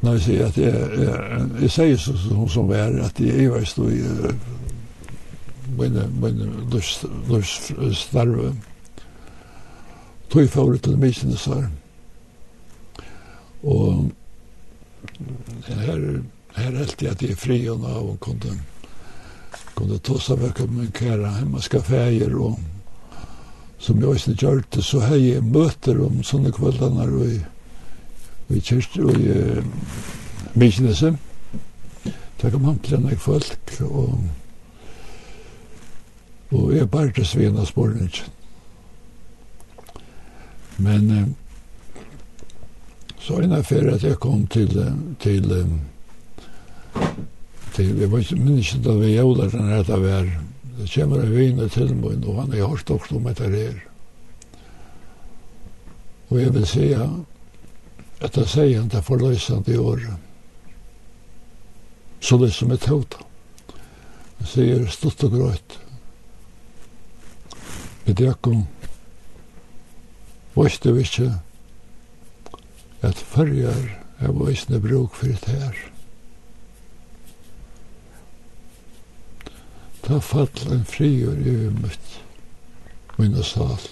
[0.00, 3.66] når jeg sier at jeg, jeg, jeg sier så, som, som er, at jeg var
[3.66, 4.00] stå i
[5.80, 8.54] mine, mine løssterve.
[10.30, 11.66] Tog for til mysene sær.
[13.66, 14.10] Og
[15.66, 16.22] her,
[16.56, 18.79] her helt jeg at jeg fri og av og kontent
[19.80, 22.58] kunde tossa vecka med kära hemmaska färger och
[23.78, 27.40] som jag inte det så har jag möter om sådana kvällarna och i,
[28.48, 29.64] i kyrst och i uh,
[30.52, 31.16] Mykinese.
[32.40, 34.14] Där kom han till en folk och
[36.48, 38.10] och jag bärde svena spåren.
[40.76, 41.26] Men eh,
[43.18, 45.66] så en affär at jeg kom til eh,
[47.80, 50.30] til, jeg var ikke minst ikke da vi gjorde den rett av her.
[50.78, 53.78] Det kommer en vinn til meg, og han er hørt også om etter her.
[56.30, 60.16] Og jeg vil si at jeg sier han til forløsende i året.
[62.20, 63.16] Så det som er tøvd.
[64.38, 65.78] Han sier stått og grøt.
[68.04, 68.66] Vi drekk om
[70.50, 71.28] Våste vi ikke
[73.06, 73.84] at fyrjar
[74.20, 75.76] er våsne bruk fyrir det her.
[80.02, 82.14] Ta fall en frigjør i mitt,
[83.18, 83.88] minne sal.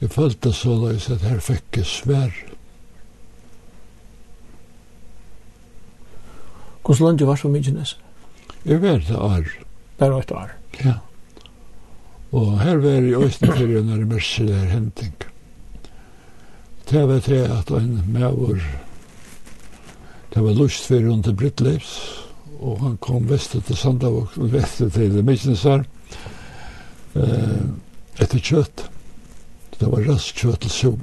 [0.00, 2.34] Jeg følte så løs at her fikk jeg svær.
[6.86, 7.96] Hvordan land var så som Mykines?
[8.64, 9.48] Jeg var det år.
[9.98, 10.52] Bare et år?
[10.84, 10.92] Ja.
[12.32, 15.14] Og her var jeg også for en merselær henting.
[16.90, 18.60] Det var det at en mævor,
[20.34, 22.25] det var lust for rundt til Brittleivs,
[22.60, 25.84] og han kom vestet til Sandavok, og vestet til Myknesar
[27.16, 27.64] eh,
[28.22, 28.86] etter kjøtt.
[29.76, 31.02] Det var rask kjøtt til, sop,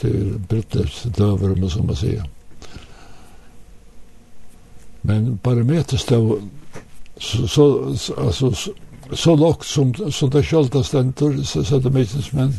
[0.00, 2.24] til Britlevs døver, men som man sier.
[5.06, 6.40] Men barometret stod
[7.18, 7.66] så, så,
[8.16, 8.72] altså, så,
[9.12, 12.52] så lågt som, som det kjølta stentor, så satte Myknes menn.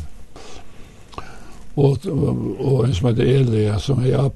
[1.78, 4.32] Og, og, og en som heter Elia, som er i av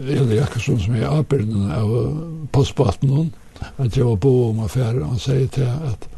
[0.00, 3.32] Eli Jakobsson som är avbilden av postbatten
[3.76, 6.08] att jag var på om affären han säger till att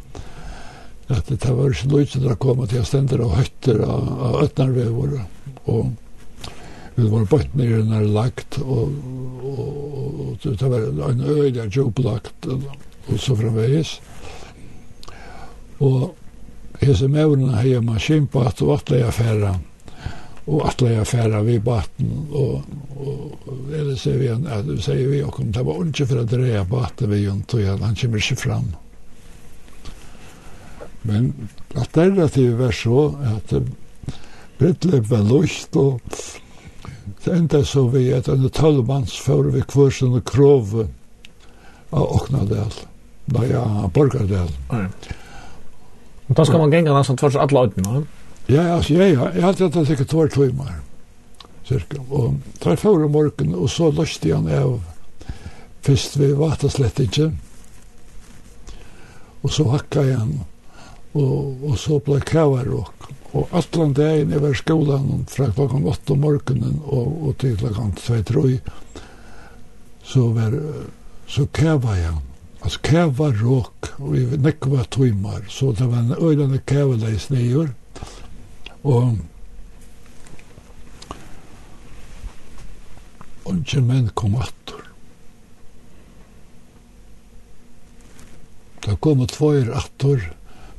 [1.07, 5.21] att det var så lite där komma till ständer og hötter av, av ötnarvor
[5.63, 5.85] och
[6.95, 8.89] vi var bort ner i den lagt och,
[9.43, 12.45] och, det var en öde jobblagt
[13.07, 14.01] och så framvägs
[15.77, 16.15] och
[16.79, 19.03] hese mevren hei maskin på at vattla i
[20.51, 22.61] och att lägga färra vid batten och,
[22.97, 26.29] och eller säger vi att säger vi och det var inte för att
[26.69, 28.75] på batten vi inte och han kommer ikke fram.
[31.01, 31.33] Men
[31.75, 33.53] att det relativt var så att
[34.57, 36.01] Brittlev var lust og
[37.23, 40.87] det enda så vi att en tolvmans för vi kvörsen och krov
[41.89, 42.73] av Åknadel
[43.25, 44.87] da ja, Borgardel Nej.
[46.27, 48.03] Och då ska man gänga nästan tvärs alla ödena,
[48.51, 50.73] Ja, alltså jag jag jag hade tagit sikkert tvær timer,
[51.63, 52.01] Cirka.
[52.09, 54.83] Og tar förra morgen, och så løste han av
[55.81, 57.37] först ved vattenslättingen.
[59.41, 60.39] Och så hakka jag han.
[61.11, 62.87] Och, och så blev og
[63.31, 68.59] Och atlan dagen över skolan från klockan åtta morgenen och, och til klokken två, troi
[70.03, 70.61] Så var
[71.27, 72.17] så kava jag.
[72.61, 77.67] Alltså kava råk och vi nekva tøymar Så det var en öjlande kava leis i.
[78.83, 79.17] Og
[83.51, 84.83] ikke menn kom attur.
[88.81, 90.23] Det kom tvoir attur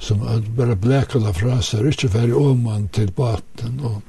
[0.03, 0.25] som
[0.57, 3.79] bare blekala fra seg, ikke færre åman til baten.
[3.87, 4.01] Og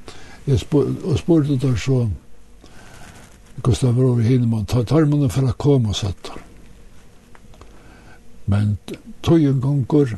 [0.49, 2.07] jeg spurte, og spurte der så,
[3.63, 6.41] Gustav Rover Hinnemann, tar, ta tarmene for å komme, satt der.
[8.49, 8.77] Men
[9.21, 10.17] tog en gonger,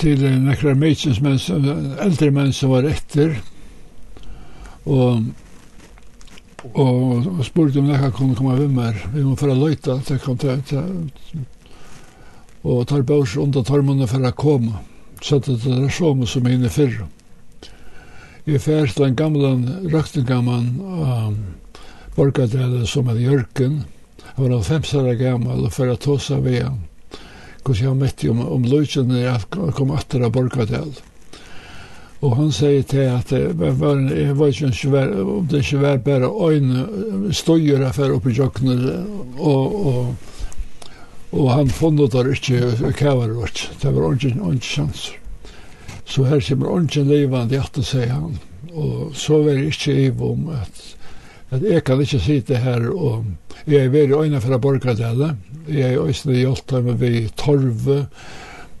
[0.00, 1.64] til nekrar meitsins menn, som,
[2.04, 3.36] eldre menn som var etter,
[4.88, 5.22] og
[6.74, 8.96] og, og spurte om nekka kunne komme av mer.
[9.12, 11.44] Vi må fara løyta, det kom til, til
[12.66, 14.80] og tar børs under tormene for å komme.
[15.22, 17.06] så det er det som som er inne fyrre.
[18.46, 21.36] Jeg fær til en gamlan, røktingamann um,
[22.16, 23.84] borgadele som er Jørgen.
[24.36, 26.87] Han var 50 år gammal og for å tåsa ved han
[27.68, 30.92] hvordan jeg møtte om, om løsene når jeg kom etter av Borgadel.
[32.18, 36.00] Og han sier til at det var, jeg var ikke svær, om det ikke var
[36.02, 38.88] bare øyne støyer for oppe i kjøkkenet,
[39.38, 40.16] og, og,
[41.30, 43.68] og han funnet der ikke kjæver vårt.
[43.82, 45.12] Det var ikke en sjans.
[46.08, 48.38] Så her kommer ikke levende hjerte, sier han.
[48.72, 50.97] Og så var det ikke i om at
[51.50, 53.24] at jeg kan ikke sitte her og
[53.66, 55.32] jeg er veldig øyne fra Borgadelle
[55.68, 58.06] jeg er øyne i Joltheim ved Torve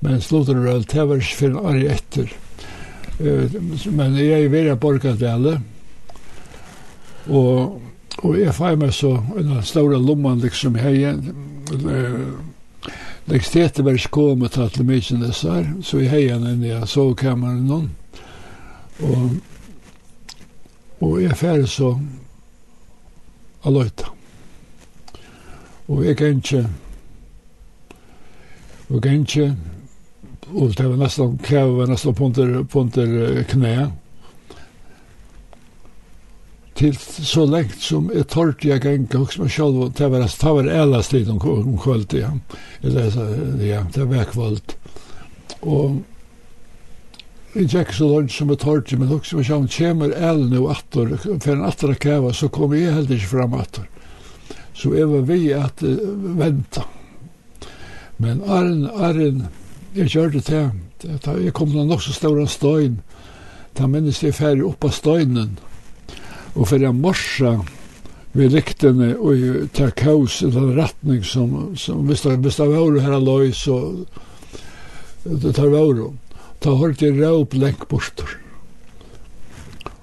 [0.00, 2.32] men slutter vel til var ikke for en etter
[3.90, 5.58] men jeg er veldig av Borgadelle
[7.28, 7.82] og
[8.18, 11.06] og jeg får meg så en store lomman liksom hei
[13.28, 17.90] Lekstetet var ikke kommet til Mykines her, så jeg heier henne inn i sovkammeren noen.
[19.04, 19.34] Og,
[21.04, 21.90] og jeg færre så
[23.64, 24.12] a løyta.
[25.88, 26.66] Og jeg kan ikke,
[28.88, 29.56] og kan ikke,
[30.48, 33.88] og det var nesten, krevet var nesten punter, punter knæ,
[36.78, 40.52] til så lengt som jeg tårt jeg genka hos meg selv, og det var, det
[40.58, 42.30] var ellast litt om kvöld, ja.
[42.82, 43.10] Eller,
[43.64, 44.76] ja, det var kvöld.
[45.60, 45.98] Og
[47.52, 51.14] Vi gikk så langt som et torti, men også vi sjån, kommer el nå attor,
[51.22, 53.86] for en attor å kæva, så kom jeg heller ikke fram attor.
[54.76, 56.02] Så jeg var vi at uh,
[56.38, 56.84] venta.
[58.20, 59.46] Men Arren, Arren,
[59.96, 60.68] jeg gjør det til,
[61.08, 63.00] jeg kom til en også større støyn,
[63.78, 65.56] da minnes jeg ferdig opp av støynen,
[66.54, 67.56] og for jeg morsa
[68.36, 72.98] vi riktene og ta kaos i den retning som, som hvis det hvis det var
[73.02, 73.78] her løy, så
[75.24, 76.18] det tar våre om
[76.60, 78.30] ta hørt jeg råp lenk borster.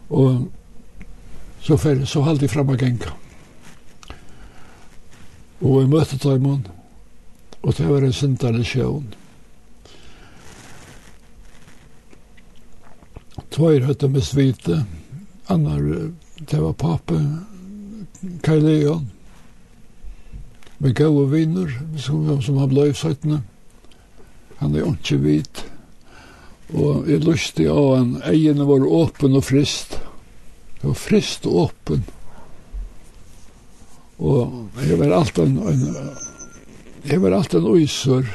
[0.10, 0.48] Og
[1.66, 3.16] så, fer, så halt jeg fram av genka.
[5.66, 6.66] Og vi møtte Taimon,
[7.64, 9.08] og det var en sintale sjøen.
[13.56, 14.84] Tvair høtte mest vite,
[15.52, 15.82] annar,
[16.40, 17.20] det var pape,
[18.44, 19.08] Kai Leon,
[20.78, 23.40] med gode viner, som, som han blei i 17.
[24.60, 25.64] Han er ikke vit.
[26.74, 30.00] Og jeg lyste av han, eiene var åpen og frist.
[30.80, 32.06] Det var frist og åpen.
[34.18, 35.86] Og jeg var alt en, en
[37.06, 38.26] jeg var alt en øyser.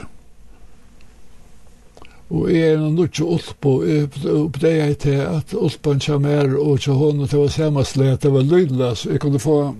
[2.30, 6.78] Og jeg er nå ikke ulpo, jeg oppdeia jeg til at ulpan kom her og
[6.84, 9.06] til hon, og det var samme slett, det var lydløs.
[9.10, 9.74] jeg kunne få,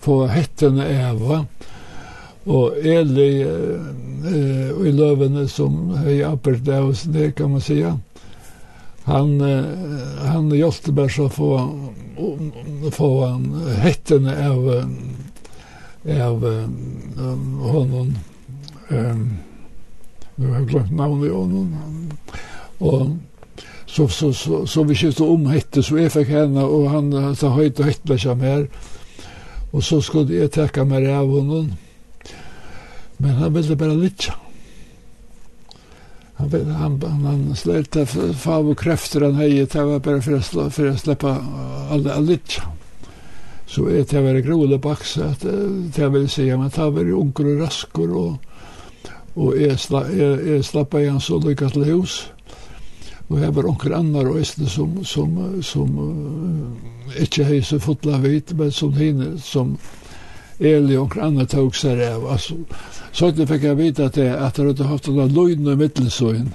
[0.00, 1.44] få hettene av,
[2.46, 7.98] og Eli eh, i løvene som hei appert det hos det kan man säga.
[9.04, 9.64] Han eh,
[10.28, 11.50] han hjelpte bare så få
[12.92, 13.48] få han
[13.80, 14.68] hettene av
[16.04, 18.14] av um, honom
[18.88, 19.36] Um,
[20.34, 21.76] nu har jag glömt namnet i honom
[22.78, 23.06] och
[23.86, 27.48] så så så så vi köpte om hette så jag fick henne och han sa
[27.48, 28.68] höjt och hettla sig mer
[29.70, 31.72] och så skulle jag täcka mig av honom
[33.16, 34.34] Men han ville bara litja.
[36.34, 40.32] Han, ville, han, han, han slärte fav och kräfter han hej det var bara för
[40.32, 41.44] att, för att släppa
[41.90, 42.62] alla litja.
[43.66, 45.40] Så är det var gråle baxa att
[45.94, 48.36] det vill säga man tar väl unkor och raskor och
[49.36, 52.18] og jeg, sla, jeg, jeg slappa igjen så lyckas til hus.
[53.28, 58.20] Og jeg var onkel annar og Esle som, som, som uh, ikke hei så fotla
[58.22, 59.78] vid men som hinner som
[60.60, 62.28] Eli og onkel annar tog seg av.
[62.30, 62.60] altså,
[63.14, 66.52] Så det fikk jeg vite at jeg, at jeg hadde haft en og mittelsøyen.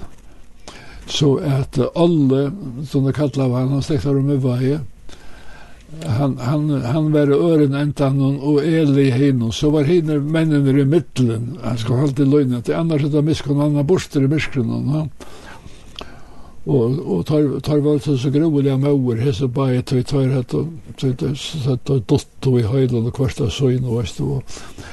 [1.06, 2.52] Så at alle,
[2.86, 4.78] som det kallet av han, han stekte dem i vei,
[6.06, 11.58] han, han, han var øren entan och el hin så var hin männen i mitten
[11.62, 15.10] han ska hålla løgne, till annars hadde miskon andra borster i miskrunnen,
[16.64, 20.38] och och och tar, tar väl så så grovelig med mor hese bare, tøy tar
[20.38, 23.78] och tøy tar det tøy tar hatt, tøy då hatt, tøy tar hatt, tøy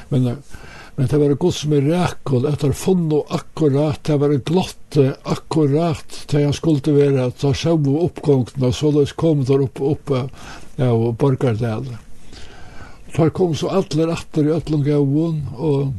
[0.09, 4.31] tar hatt, tøy Men det var en gods mirakel at han funnet akkurat, det var
[4.33, 9.61] en glotte akkurat til han skulle være at han sjøv oppgångene, så løs kom der
[9.67, 10.23] oppe oppe
[10.79, 11.99] ja, og borgardelen.
[13.13, 15.93] Så kom så alle atter i Øtlund Gavun, og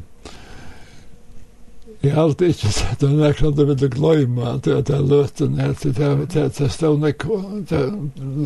[2.02, 5.02] Jeg har alltid ikke sett det, men jeg kan ikke ville gløyme at det er
[5.02, 7.10] løten her til det stående
[7.70, 7.80] det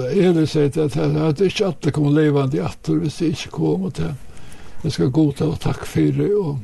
[0.09, 3.53] er det seg at det er ikke alltid kom levende i atter hvis det ikke
[3.59, 4.09] kom og det
[4.83, 6.29] jeg skal godta og takk for det.
[6.35, 6.59] Og,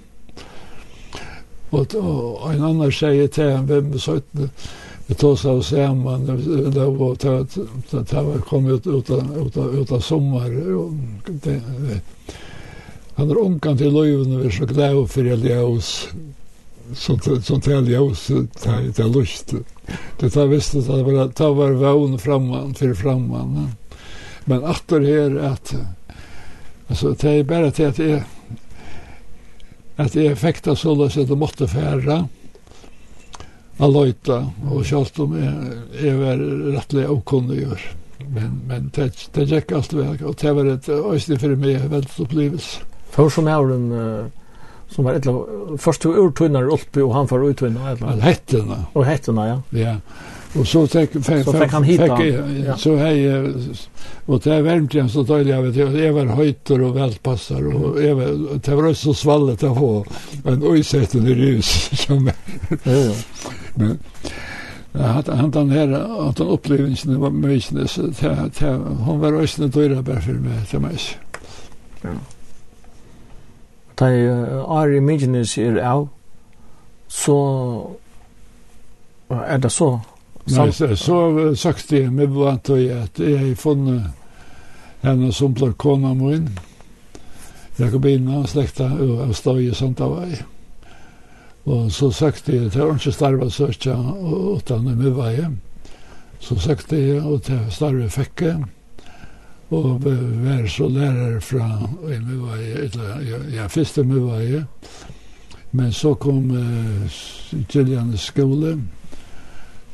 [1.70, 4.50] og, og en annan sier til ham, hvem er søytene,
[5.08, 9.56] vi tog seg av sammen, det var, det, det, det var kommet ut, ut, ut,
[9.56, 10.98] ut av sommar, og
[11.46, 11.54] det,
[11.86, 12.00] det.
[13.16, 15.92] han er omkant til løyvene, vi er så glad for jeg ljøs,
[16.92, 19.56] som, som til ljøs, det er, det er lyst.
[20.20, 23.70] Det tar visst at det var, det var vøvn framman, til framman.
[24.44, 25.97] Men atter her, at, at
[26.88, 28.24] Alltså det är bara till att det är
[29.96, 32.28] att det effektar så lös att det måste färra
[33.76, 35.36] att lojta och kjallt om
[36.00, 37.80] är väl avkunnig okunniggör
[38.18, 42.20] men men det det gick allt väl och det var ett östigt för mig väldigt
[42.20, 42.80] upplevelse
[43.10, 44.30] för som är den
[44.88, 48.84] som var ett först två urtunnar uppe och han för uttunnar eller Hettena.
[48.92, 49.78] och hettena, ja.
[49.78, 49.96] Ja.
[50.56, 52.76] Og så fick fek, så fek, han hit ja.
[52.76, 53.18] så hej
[54.26, 57.40] og det er varmt igjen så døylig jag vet jeg var høyter og och
[57.74, 60.04] og jeg var, det var så svallet att få
[60.44, 62.32] en øysetten i rus som ja
[62.92, 63.14] ja.
[63.74, 63.98] men
[64.94, 65.94] han, han den her,
[66.28, 68.02] at han upplevelsen var mye, så
[69.04, 71.18] hon var ösna døyre bare for meg til meg.
[72.04, 72.14] Ja.
[73.96, 74.28] Tai
[74.66, 76.08] are images er out
[77.08, 77.36] så
[79.30, 79.98] er det så
[80.50, 84.08] Nei, så, så sagt jeg med vant og at jeg har funnet
[85.04, 86.48] henne som ble kona min.
[87.78, 90.40] Jakobina, slekta av Støye Santavai.
[91.68, 95.60] Og så sagt jeg til ikke Starva Søkja og utdannet med veien.
[96.40, 98.56] Så sagt jeg og til Starva Fekke.
[99.68, 101.66] Og var så lærer fra
[102.08, 102.88] i Møvei,
[103.52, 104.62] ja, første Møvei.
[105.76, 107.18] Men så kom uh,
[107.68, 108.78] Gillian skole.
[108.78, 108.97] Mm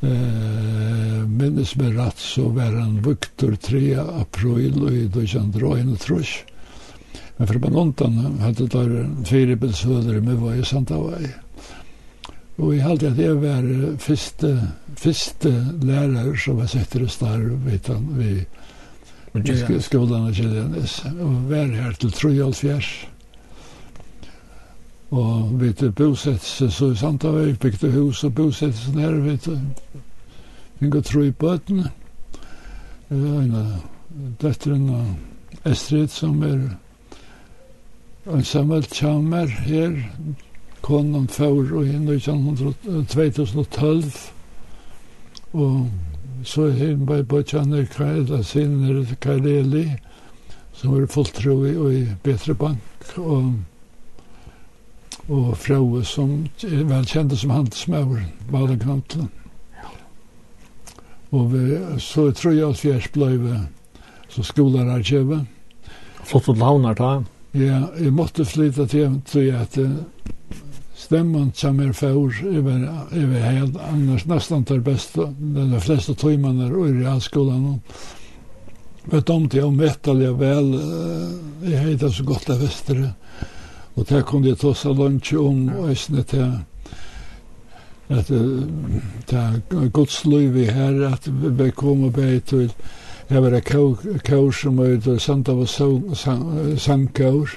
[0.04, 6.44] Eh, minnes med rätt så var han vuktor 3 april i Dojandroin och Trush.
[7.36, 11.28] Men för banontan hade där fyra besöder med var i Santa vei.
[12.56, 13.64] Og jeg halte at jeg var
[13.98, 14.50] første,
[14.96, 15.50] første
[15.82, 18.44] lærer som var sett i starv vet han vi
[19.82, 22.54] skolan av Kjellianis, og var her til 3 og
[25.14, 29.60] Og vi til bosettelse, så i Santavøy bygde hus og bosettelse her, vi til
[30.78, 31.90] finge tro i bøtene.
[33.10, 33.68] En av
[34.42, 36.64] døtteren av Estrid som er
[38.26, 39.94] en samlet kjammer her,
[40.82, 44.10] konan før og inn i 2012.
[45.54, 45.86] Og
[46.44, 49.84] så hin var Bojane Kaila sin Kaileli,
[50.74, 53.52] som er fulltro i, i Betre Bank, og
[55.28, 59.30] og Frøe som vel kjente som handelsmauren, Badekantlen.
[61.34, 63.60] Og vi, så tror jeg at vi er bløyve
[64.28, 65.46] så skolararkivet.
[66.24, 67.14] Flott og launar ta.
[67.54, 69.78] Ja, jeg måtte flytta til, tror jeg at
[71.04, 76.86] stemman som er fjord över över helt annars nästan tar bäst de fleste timmarna er
[76.88, 77.80] i realskolan
[79.04, 80.80] vet om det om vettaliga väl
[81.62, 83.10] jag heter så godt av västre
[83.94, 86.46] Og det kunne jeg til å lunsje om, og jeg snitt til
[88.12, 92.72] at det er gods liv i her, at vi kom og bare til
[93.30, 95.64] Jeg var kaur kår som var ute, samt av
[96.76, 97.54] sangkaur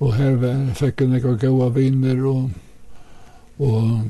[0.00, 2.50] Og her var, fikk jeg noen gode viner, og,
[3.58, 4.00] og,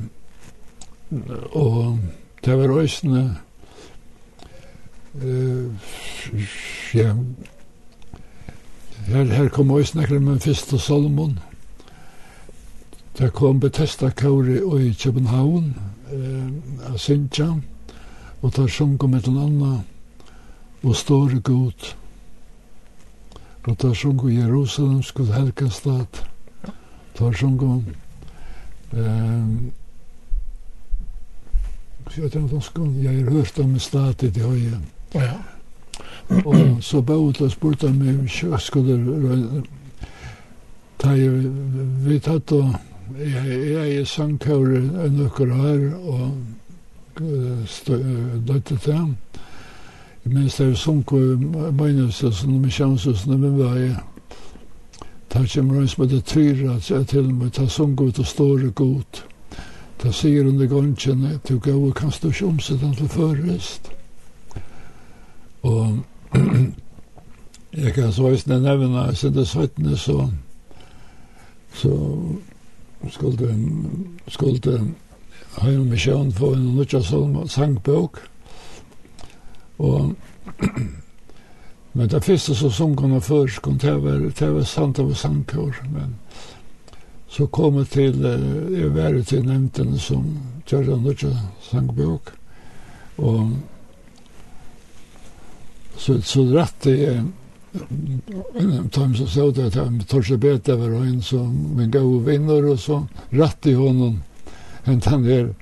[1.55, 1.99] og
[2.43, 3.07] det var også
[5.23, 5.71] uh,
[6.93, 7.13] ja,
[9.07, 11.39] Her, her kom også snakker med første Solomon.
[13.17, 15.75] Det kom Bethesda kauri i København,
[16.11, 17.53] eh, av Sintja,
[18.41, 19.81] og der sjunk om et eller annet,
[20.83, 21.95] og står god.
[23.63, 26.25] Og der sjunk om Jerusalem skulle helge stat.
[27.19, 27.85] Der sjunk om
[28.93, 29.47] eh,
[32.17, 34.79] Jeg har hørt om en statet i det høye.
[35.13, 35.33] Ja.
[36.29, 39.63] Og så Bautla spurte han meg om jeg skulle
[40.99, 41.51] ta jeg
[42.03, 42.53] vet at
[43.17, 46.31] jeg er sangkøyre sangkåre nøkker her og
[48.47, 49.15] døtte til ham.
[50.25, 51.17] Jeg minns det er sunko
[51.71, 53.91] Magnusøsen og når vi var i.
[55.29, 59.23] Ta kommer han som heter tyra til meg ta sunko ut og står god.
[59.97, 63.91] Ta sier under gansjen du gau og kan stå ikke omsettan til førrest.
[65.61, 65.97] Og
[67.83, 70.29] jeg kan så visne nevne, jeg sendte 17, så,
[71.73, 71.97] så
[73.09, 73.55] skulle,
[74.27, 74.79] skulle
[75.57, 77.01] Høyre Misjøen få en nødja
[77.47, 78.21] sangbøk,
[79.77, 80.15] og
[81.97, 86.11] Men det første som sungene først kom det være, det var sant av sangkår, men
[87.27, 88.27] så kom jeg til,
[88.77, 90.27] jeg var til nevntene som
[90.69, 91.31] gjør den nødja
[91.71, 92.29] sangbøk,
[93.17, 93.49] og
[95.97, 97.23] så så rätt det
[98.91, 103.07] Tom så så det att Torse Bete var en som men gå vinner och så
[103.29, 104.23] rätt i honom
[104.83, 105.55] en han där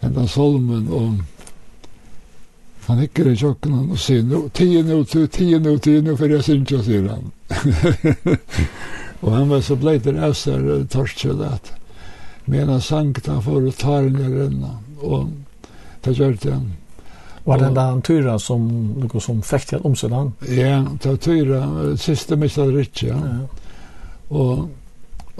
[0.00, 1.12] en där solmen och
[2.86, 6.28] han hickar i köken och säger nu tio nu till tio nu tio nu för
[6.28, 7.30] jag syns jag ser han.
[9.20, 11.72] Och han var så blöt den öster Torse att
[12.44, 15.28] medan sankt han för att ta den i ränna och
[16.00, 16.72] det gjorde han.
[17.44, 20.32] Var det den tyra som något som fäckte om omsidan?
[20.48, 23.08] Ja, det var tyra sista missade Ritchie.
[23.08, 23.46] ja.
[24.36, 24.68] Och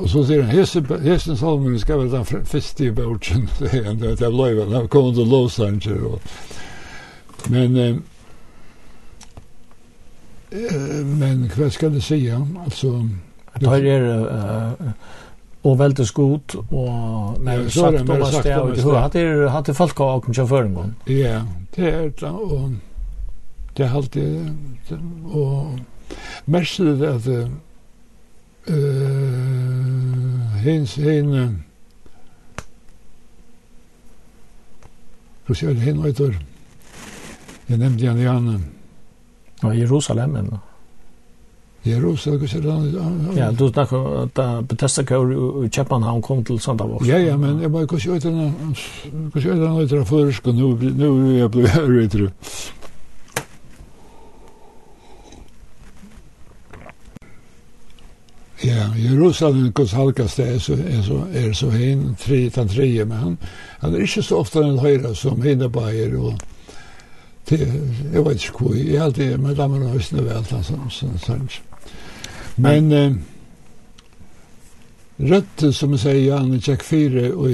[0.01, 4.21] Och så säger han, Hesen Salmen ska väl den första i början, säger han, att
[4.21, 6.03] jag blev, han kommer till Los Angeles.
[6.03, 6.21] Och,
[7.47, 7.97] men, eh,
[11.05, 12.49] men vad ska du säga?
[12.65, 13.09] Alltså,
[13.55, 14.19] det här är
[14.83, 14.91] uh,
[15.63, 19.75] och väldigt skot och när ja, sagt om att det har hatt det hatt det
[19.75, 20.95] folk har åkt för en gång.
[21.05, 21.43] Ja,
[21.77, 22.77] det er det, og
[23.77, 24.57] det er alltid,
[25.25, 25.79] og
[26.47, 27.29] mest er det at
[28.69, 31.65] uh, hens henne,
[35.49, 36.37] Rosjøl henne etter,
[37.69, 38.59] jeg nevnte han i
[39.63, 40.59] Ja, Jerusalem ennå.
[41.83, 43.39] Jerusalem så där.
[43.39, 47.07] Ja, du snackar att Bethesda kör i Köpenhamn kom till Sandavåg.
[47.07, 48.53] Ja, ja, men jag bara kus hva den
[49.33, 52.31] kus hva den lite nå er nu nu her, vet du.
[58.63, 63.05] Ja, Jerusalem kus halkas det är så är så är så hen tre tan tre
[63.05, 63.37] men han
[63.81, 66.35] han är inte så ofta en höra som hinner bajer och
[67.49, 67.59] det
[68.13, 71.70] jeg vet inte jeg jag alltid med damerna visste väl sånn, sånn, sånt.
[72.57, 73.13] Men eh,
[75.17, 77.49] rødt, som jag säger, han är check fyra och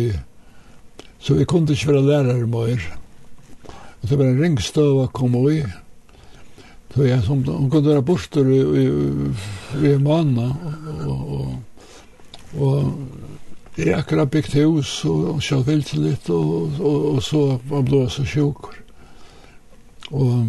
[1.18, 2.96] så jag kunde inte vara lärare mer.
[4.02, 5.62] Og så var en ringstøv å komme i.
[6.94, 8.84] Så jeg som, hun kunne være borte i, i,
[9.82, 10.52] i en månad
[11.06, 12.92] og, og, og
[13.76, 18.06] Jeg akkurat byggt hus og og kjøtt vilt litt, og, og, og så var blå
[18.08, 18.78] så sjukker.
[20.16, 20.46] Og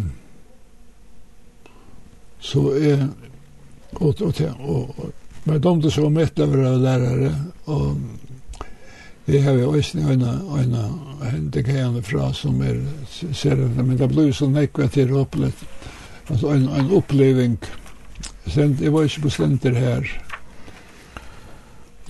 [2.40, 3.10] så jeg,
[3.92, 5.12] og og og og och
[5.44, 7.34] men det så var mätta över lärare
[7.64, 7.96] og
[9.24, 10.74] vi har vi också en en
[11.22, 12.86] en det kan fra som er
[13.32, 15.54] ser det men det blir så mycket till upplet
[16.26, 17.66] alltså en en upplevelse
[18.46, 20.22] sen det var ju på slenter här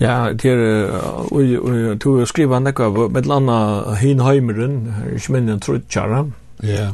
[0.01, 0.91] Ja, det er,
[1.31, 6.25] og du skriver nekka med landa Hinheimeren, ikke minne Trudtjara.
[6.63, 6.67] Ja.
[6.67, 6.93] Yeah.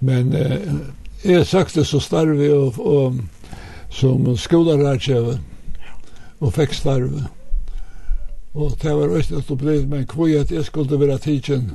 [0.00, 0.70] Men eh,
[1.24, 3.20] jeg søkte så starve og, og
[3.90, 5.38] som skolararkjøve
[6.40, 7.26] og fikk starve.
[8.54, 11.70] Og det var også et opplevd, men hvor jeg at jeg skulle være tidsen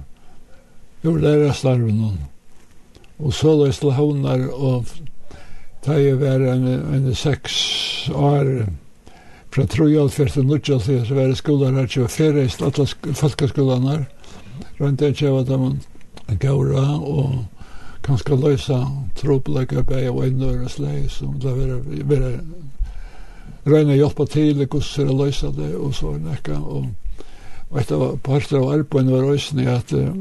[1.05, 2.17] jo lærer starve noen.
[3.19, 4.89] Og så da til slå havner og
[5.85, 8.65] da jeg var en, en seks år
[9.53, 14.05] fra Trojal til Nordjal til så var det skolararkjøve ferreist alle folkeskolene her.
[14.81, 17.45] Rundt jeg kjøve dem en gaura og
[18.05, 18.79] kanskje løsa
[19.17, 22.31] troplegger bei og innøre slei som det være, vera
[23.65, 26.85] røyne hjelpa til gusser og løsa det og så nekka og
[27.71, 30.11] Og etter parter av arbeid var også at uh,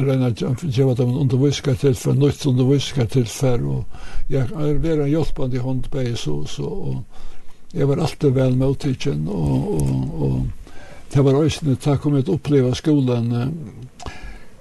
[0.00, 5.60] Reina gjeva dem underviska til for nytt underviska til for og jeg er vera hjelpande
[5.60, 10.82] hånd på så, så og jeg var alltid vel mottikken og, og, og
[11.14, 14.10] det var også takk kom et oppleva skolan uh,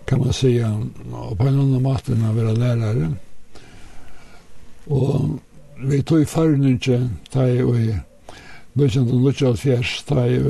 [0.06, 3.14] kan man säga och på en annan måte än att vara lärare.
[4.86, 5.22] Och
[5.78, 7.96] vi tog i förnynche ta i och i
[8.74, 10.42] Nutsjant og Nutsjalt Fjers ta i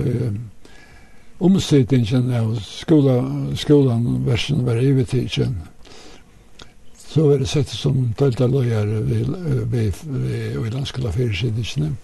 [1.37, 3.17] omstidningen av skola,
[3.55, 5.57] skolan versen var ivetidgen.
[6.95, 9.01] Så var det sett som delta lojare
[9.65, 11.95] vid landskola fyrirsidningene.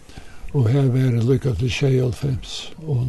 [0.52, 2.38] Og her var det lykka til 25
[2.88, 3.08] og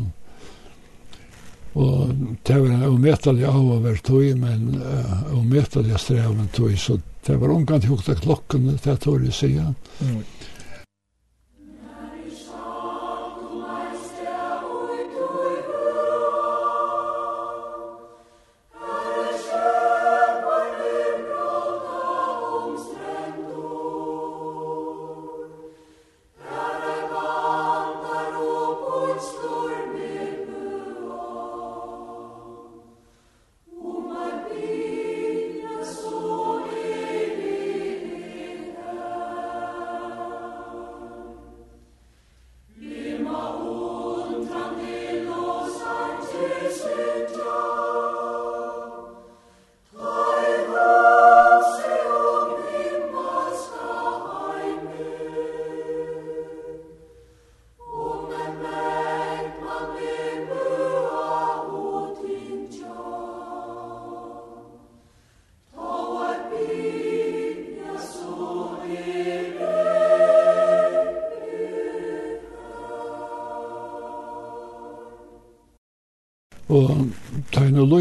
[1.79, 2.11] Og
[2.47, 7.37] det var umetallig av å være tog, men uh, umetallig strev en tog, så det
[7.39, 9.69] var omgang til hukta klokken, det tog jeg sier.
[10.01, 10.23] Mm.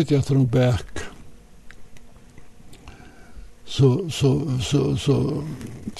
[0.10, 1.00] lite efter en bæk.
[3.66, 5.44] Så, så, så, så,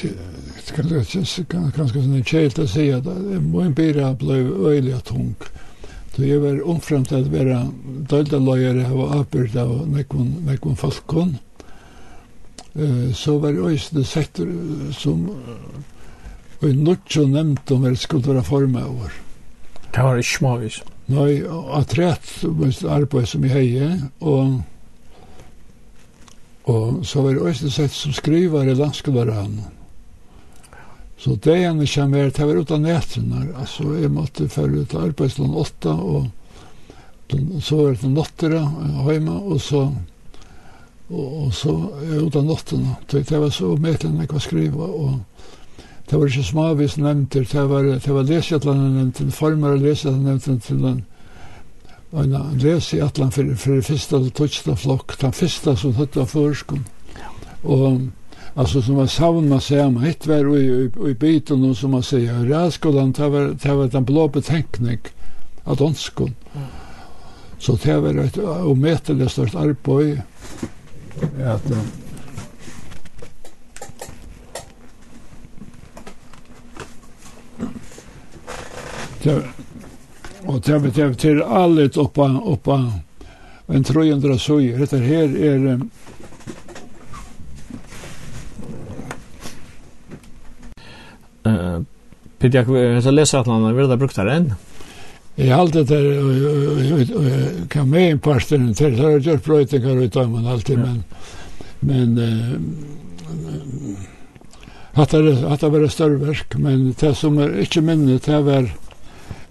[0.02, 5.36] det kan ganska sånn en kjelt å si at min bira blei øylig tung.
[6.16, 7.60] Så jeg var omfram til å være
[8.10, 11.38] dølda løyere og arbeid av nekkon falkon.
[13.14, 14.50] Så var det også det sektor
[14.98, 15.28] som
[16.60, 19.14] og i nødt så nevnt om det skulle være formet over.
[19.94, 20.82] Det var ikke småvis.
[21.10, 21.40] Nei,
[21.74, 22.28] at rett
[22.86, 24.60] arbeid som jeg heier, og,
[26.70, 29.56] og så var det også sett som skriver i landskolerann.
[31.20, 33.42] Så det ene kommer her, det var av netrene.
[33.58, 36.30] Altså, jeg måtte følge ut arbeidsland åtta, og
[37.62, 38.62] så var det til Nottera
[39.10, 39.82] hjemme, og så,
[41.10, 41.74] og, og så
[42.06, 42.96] er ut av Nottena.
[43.12, 45.20] Det var så medlemmene jeg var skriva, og
[46.10, 50.26] det var ikke smavis nevnter, det var, det var leseatlanen nevnt, en formar av leseatlanen
[50.26, 51.04] nevnt til en,
[52.18, 56.82] en leseatlan for, for første og tøtsta flokk, den første som høtta førskum.
[57.64, 58.02] Og
[58.56, 62.46] altså som var sauna säger man ett var i i biten og som man säger
[62.46, 65.00] räskolan det var tar var den blå betänkning
[65.64, 66.36] att onskon.
[67.60, 70.24] Så det var ett omätligt stort arbete
[71.46, 71.64] att
[79.26, 82.80] Og det er det til allet oppa, oppa
[83.68, 84.78] en 300 søyer.
[84.80, 85.92] Dette her er um,
[91.46, 91.82] uh,
[92.40, 92.66] Pitt, jeg
[93.04, 94.52] skal lese at han har vært brukt her enn.
[95.40, 100.18] Jeg har alltid der kan med en parten til, så har jeg gjort brøytingar ut
[100.20, 101.04] av man alltid, men
[101.80, 102.60] men uh,
[104.98, 108.68] hatt det var større verk, men det som er ikke minnet, det er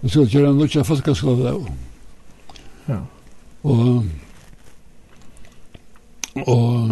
[0.01, 1.71] vi skulle gjøre en lukkja folkeskole der.
[2.87, 2.99] Ja.
[3.63, 4.05] Og,
[6.47, 6.91] og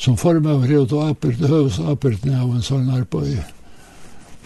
[0.00, 3.42] som form av rød og apert, høves apert av en sånn arbeid.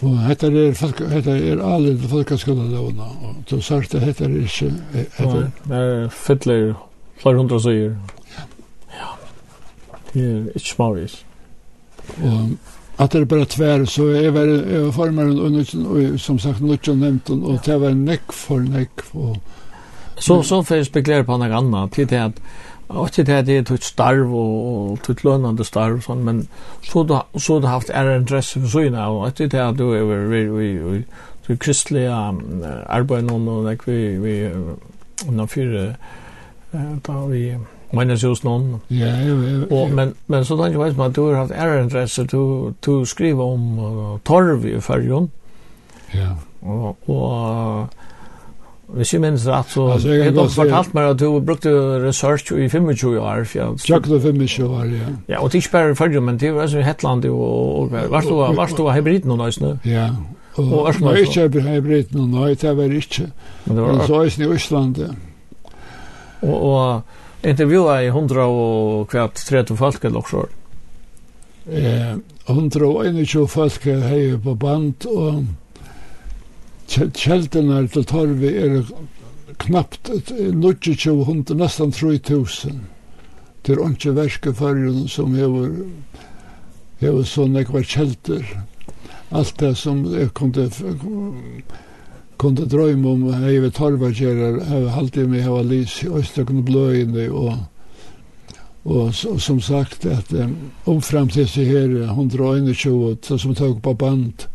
[0.03, 4.25] Og hetta er folk hetta er alle de folkeskolen låna og to sagt at hetta
[4.25, 4.71] er ikke...
[5.15, 6.73] hetta er fyllir
[7.21, 7.95] flere hundre sier.
[8.91, 9.13] Ja.
[10.11, 11.15] Det er ikke småvis.
[12.19, 12.57] Og
[12.97, 17.77] att det bara tvär så är väl formar og som sagt Lutchen nämnt och det
[17.77, 19.37] var nekk for neck och
[20.17, 22.41] så så för spekulerar på något annat till det att
[22.87, 26.47] Och det här det ett starv och ett lönande starv sånt men
[26.83, 29.97] så då så du haft är en dress för så inne och det här du
[29.97, 31.03] är vi vi vi
[31.47, 32.15] så kristliga
[32.87, 34.51] arbeten och vi vi
[35.27, 35.97] och när för
[37.03, 37.59] då vi
[37.95, 38.79] minnes hos någon.
[38.87, 39.65] Ja, ja.
[39.69, 43.43] Och, men, men så tänker jag man du har haft ära intresse to to skriva
[43.43, 45.29] om uh, torv i färjon
[46.11, 46.35] Ja.
[46.59, 47.87] Och, och
[48.87, 51.71] Hvis jeg minns rett, så altså, jeg har fortalt meg at du brukte
[52.03, 53.43] research i 25 år.
[53.81, 55.07] Tjekk du 25 år, ja.
[55.29, 57.89] Ja, og det er ikke bare men det var i Hetland og, og,
[58.23, 59.77] du varst du hybrid noen nu?
[59.85, 60.09] Ja,
[60.55, 63.31] og, og det var ikke hybrid noen nøy, det var ikke.
[63.65, 65.07] Men, det var, så er det i Øsland, ja.
[66.41, 67.01] Og, og
[67.45, 70.45] intervjua i hundra og kvart 30 folk eller også.
[71.65, 72.15] Eh,
[72.47, 75.45] hundra og 21 folk hei på band, og
[76.89, 78.81] kjeldene til Torvi er
[79.61, 82.83] knapt knappt 2200, nesten 3000.
[83.65, 85.71] Det er ikke verske fargen som hever,
[87.01, 88.45] hever sånne kvar kjelder.
[89.33, 90.69] Alt det som jeg kunne
[92.41, 97.55] kunde drøyma om hei vi torvagerar hei halde meg hava lys i Østakon bløyene og
[98.85, 104.45] Og, och som sagt at um, omfram til seg her 121 som tog på band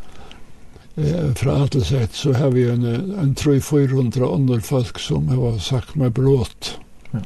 [0.94, 5.96] eh, fra alle sett så har vi en, en 300-400 andre folk som har sagt
[5.98, 6.76] meg brått.
[7.10, 7.24] Ja.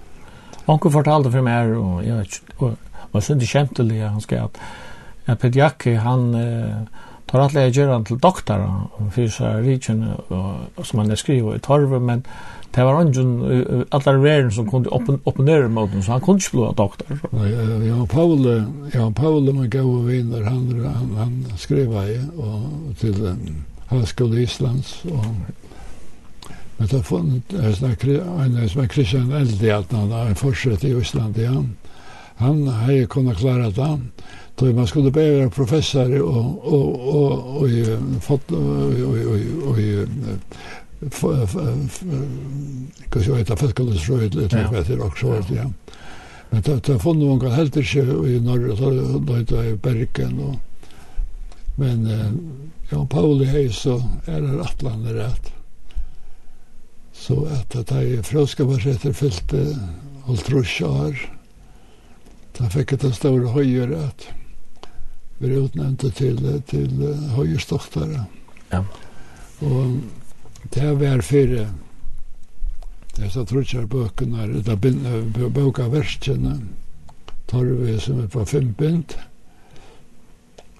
[0.64, 4.00] Anker fortalte for meg og jeg vet ikke, og, og, og så det kjente det
[4.00, 4.62] han skrev at,
[5.26, 8.80] at Pediaki han eh, tar att lägga göra till doktor
[9.14, 10.08] för så här riken
[10.74, 12.22] och som man där skriver i torv men
[12.74, 14.88] det var ingen alla värden som kunde
[15.24, 17.18] opponera mot honom så han kunde inte bli doktor.
[17.88, 23.36] Ja, Paul, ja, Paul man gav och vinner han, han, han skrev ju och till
[23.86, 25.24] Högskola Islands och
[26.76, 30.88] Men det har funnet en som er Christian Eldi, at han har en fortsätt i
[30.88, 31.64] Island, ja.
[32.36, 33.98] Han har jo kunnet klare det.
[34.56, 37.68] Då man skulle bära professor och och och och
[38.22, 39.76] fått och
[43.10, 45.44] kanske jag heter Fäskaldes Röjd, jag tror jag heter också.
[45.54, 45.70] Ja.
[46.50, 50.38] Men det har funnit någon helt inte i norr, då heter i Bergen.
[50.38, 50.56] Och,
[51.78, 52.08] men
[52.90, 55.52] ja, Pauli Heis så är det Atlander rätt.
[57.12, 59.52] Så att det är fröskaparsätter fyllt
[60.24, 61.30] och trusjar.
[62.54, 64.28] Da fikk jeg större store høyere at
[65.44, 66.40] ble utnevnt til,
[66.70, 67.04] til
[67.36, 68.24] høyestoktere.
[68.72, 68.82] Ja.
[69.64, 70.00] Og
[70.74, 71.68] det var fire
[73.14, 74.76] disse trutjar bøkene, eller
[75.54, 75.86] bøka
[77.46, 79.14] tar vi som er på fem bind,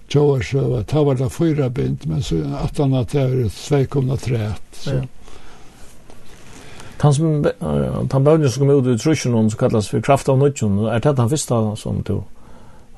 [0.09, 4.61] Tjóarsøva, ta var det fyra bind, men så at han at det er sveikomna træt.
[4.71, 4.93] Så.
[4.93, 5.01] Ja.
[7.01, 7.45] Han som
[8.11, 11.15] han bønner som kom ut i trusjonen som kallas for kraft av nødjon, er det
[11.17, 12.15] den første som du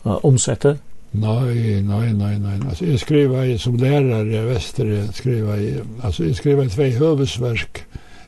[0.04, 0.78] uh, omsetter?
[1.12, 2.60] Nej, nej, nej, nej.
[2.70, 6.92] Alltså jag skriver i, som lärare i Väster, skriver i, alltså jag skriver två tvei
[6.92, 7.86] høvesverk,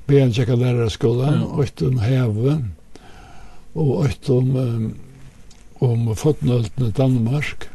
[0.07, 2.73] en checka lärarskolan och ett om häven
[3.73, 4.93] och ett om um,
[5.73, 7.69] om fotnøltene i Danmark.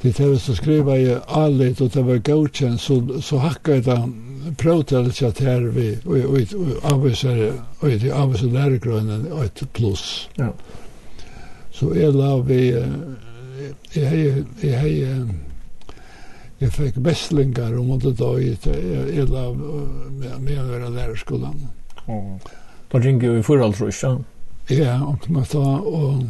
[0.00, 4.10] Det är så skriva ju allt och det var godkänt så så hackade det
[4.56, 10.28] protelet så här vi och och avvisar och det avvisar lärargrunden ett plus.
[10.34, 10.52] Ja.
[11.72, 12.84] Så är la vi
[13.94, 14.22] jeg hei,
[14.62, 14.92] jeg hei,
[16.60, 21.66] jeg fikk bestlingar om måtte da i illa med å være lærerskolan.
[22.92, 24.24] Da ringer jo i forhold, tror jeg,
[24.72, 26.22] Ja, og møtta, og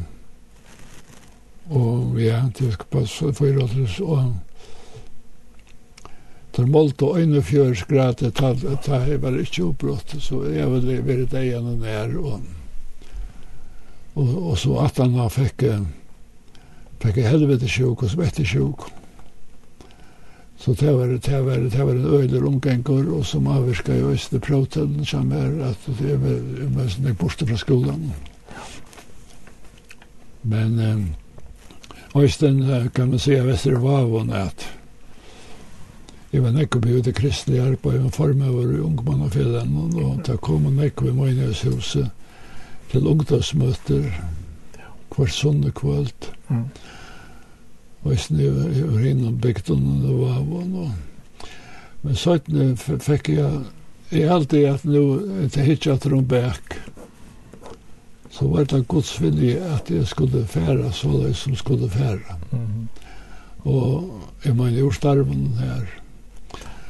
[1.72, 3.62] og ja, det skal passe for
[4.04, 4.32] og
[6.54, 8.52] Tar målt og øyne fjørs grader, ta
[9.08, 12.44] jeg bare ikke oppbrott, så jeg vil være det igjen og nær, og,
[14.14, 15.64] og, og så at han har fikk
[17.04, 18.86] fikk jeg helvete sjuk og svette sjuk.
[20.64, 24.40] Så det var, det var, det var en øyler omgengår, og som avvirka i Øyste
[24.40, 28.06] Proten, som er at det er med, sånn jeg borte fra skolen.
[30.42, 31.04] Men um,
[32.16, 32.62] Øysten
[32.94, 34.64] kan man säga Vestervavon at
[36.32, 40.24] Jeg var nekko på ute kristelig arbeid, men for meg var ungmann og fjellene, og
[40.26, 42.08] da kom og nekko i Møynøshuset
[42.90, 44.08] til ungdomsmøter
[45.14, 46.32] hver sånne kvöld.
[46.48, 46.64] Mm
[48.04, 50.74] og i over hinnom bygden og avon.
[50.74, 51.48] Og.
[52.04, 53.62] Men sånn fikk jeg,
[54.12, 55.04] jeg alltid at nå,
[55.46, 56.76] etter hitja trombæk,
[58.34, 62.36] så var det Guds vilje at jeg skulle fære så det som skulle fære.
[62.52, 62.86] Mm -hmm.
[63.64, 65.84] Og jeg mener jo starven her.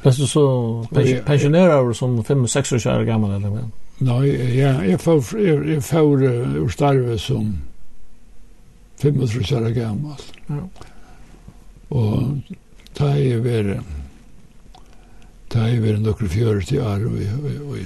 [0.03, 0.85] Best du så
[1.25, 3.71] pensjonerer som 5-6 år kjære gammel eller men?
[3.99, 6.23] Nei, ja, jeg får, jeg, jeg får
[6.59, 7.57] ur starve som
[9.01, 10.11] 35 år gammel.
[10.49, 10.55] Ja.
[11.95, 12.55] Og
[12.95, 13.79] ta i vere
[15.51, 17.27] ta i vere nokre fjør til år og i
[17.63, 17.77] og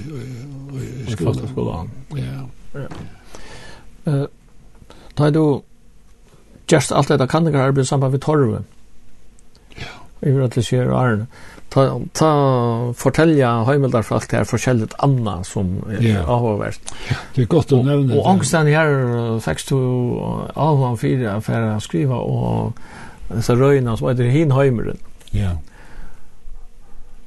[0.80, 1.90] I skolan.
[2.18, 2.44] Ja.
[4.06, 4.26] ja.
[5.18, 5.62] ta du
[6.70, 8.62] just alt dette kan ikke arbeid sammen med torve.
[9.78, 9.94] Ja.
[10.22, 11.26] I hvert fall skjer Arne.
[11.70, 11.84] Ta,
[12.18, 12.30] ta
[12.98, 16.24] fortelja heimildar for alt det her forskjellig anna som er yeah.
[16.26, 16.90] avhåverst.
[17.10, 18.16] Ja, det er godt å nevne og, det.
[18.18, 18.94] Og angsten her
[19.44, 19.76] fikk du
[20.58, 22.80] avhåverst for å skrive og
[23.38, 24.98] så røyna som heter Hinheimeren.
[25.32, 25.56] Ja.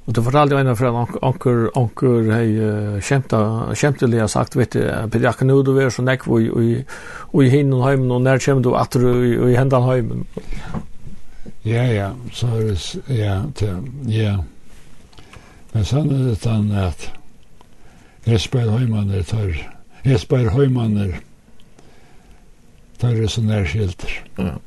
[0.04, 0.90] Og du fortalte en fra
[1.24, 3.40] anker, anker hei uh, kjemta,
[3.80, 7.84] kjemtelig har sagt, vet du, Peter Jakken nu du er så nekk og i hinnen
[7.86, 10.26] heimen, og nær kjem du atter og i hendan heimen.
[11.64, 12.80] Ja, ja, så er det,
[13.16, 13.72] ja, det,
[14.12, 14.36] ja.
[15.72, 17.08] Men sånn er det den at
[18.28, 19.56] Esbjørn Høymaner tar,
[20.04, 21.16] Esbjørn Høymaner
[23.00, 24.20] tar det så nærskilter.
[24.38, 24.58] Ja.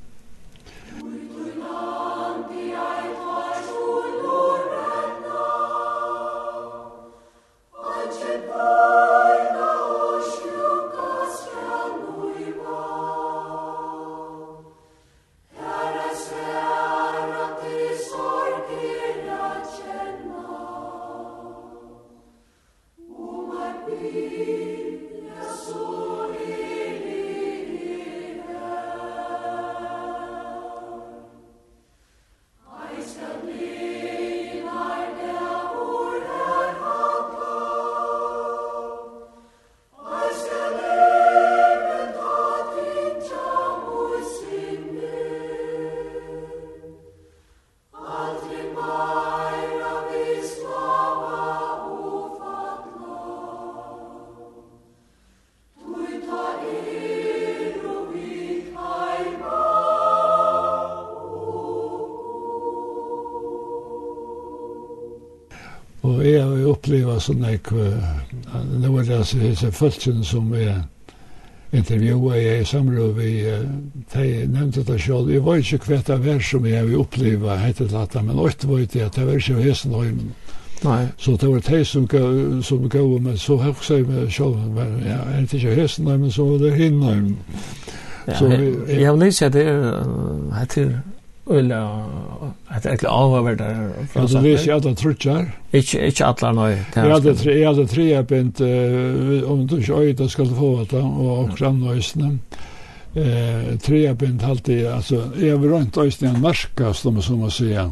[67.27, 70.77] så nek, nå er det altså disse følelsene som jeg
[71.75, 73.31] intervjuet jeg i samråd vi,
[74.15, 77.89] de nevnte det selv, jeg var ikke kvet av hver som jeg vil oppleve hette
[77.91, 80.31] latta, men åtte var ikke at det var ikke hesten høymen.
[80.85, 81.07] Nei.
[81.17, 84.97] Så det var de som, gav som gav, men så høyse jeg meg selv, men
[85.07, 87.37] jeg er ikke hesten høymen, så var det henne høymen.
[88.27, 88.49] Så
[88.89, 90.97] jeg har lyst til at det er heter
[91.47, 91.79] Ulla,
[92.75, 93.77] at det er ikke avhverdag.
[94.17, 95.27] Ja, du lyst til at det er trutt.
[95.77, 96.77] Ikke, ikke atler nøy.
[96.95, 101.03] Jeg hadde tre, jeg hadde tre bint, uh, om du ikke øyde skal få det,
[101.03, 102.39] og akkurat nøysene.
[103.17, 107.89] Eh, tre bint alltid, altså, jeg var rundt øysene en marka, som, som man sier.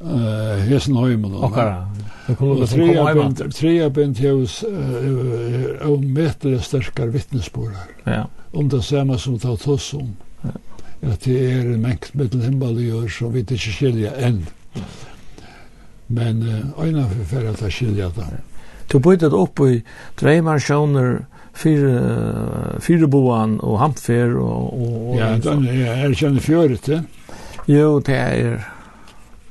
[0.00, 1.38] Eh, hesen høymen.
[1.40, 1.88] Akkurat.
[2.28, 7.88] Tre bint, tre bint hos, uh, om meter sterkere vittnesporer.
[8.06, 8.26] Ja.
[8.52, 10.12] Om det samme som det har tås om.
[10.44, 10.56] Ja.
[11.14, 14.44] At det er en mengt mittel himmel i år, som vi ikke skiljer enn.
[14.44, 14.59] Ja
[16.10, 18.28] Men uh, øyna forferra til skilja det.
[18.90, 19.80] Du bøyde opp i
[20.18, 21.20] dreimarsjoner,
[21.54, 21.94] fire,
[22.82, 27.02] fire boan og Hampfer og, og, og Ja, den er, er kjenne fjøret til.
[27.70, 28.60] Jo, det er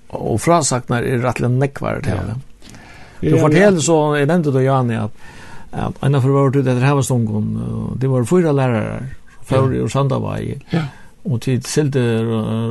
[0.10, 2.38] og frasaknar er rettelig nekvar til ja.
[3.20, 5.28] Du forteller så, jeg nevnte det, Jani at
[5.70, 7.50] at en av forvart ut etter hevestongen,
[8.02, 9.02] det var fyra lærere,
[9.46, 10.56] Fauri og Sandavai.
[10.74, 10.88] Ja
[11.24, 12.26] och tid silde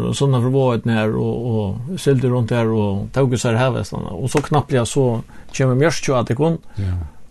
[0.08, 4.30] och såna för när och och silde runt där och tog oss här västarna och
[4.30, 5.20] så knappliga så
[5.56, 6.58] kommer mjörstjo att det kom.
[6.74, 6.84] ja.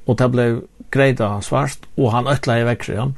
[0.06, 3.12] och det blev grejda svart och han ötla i växer ja.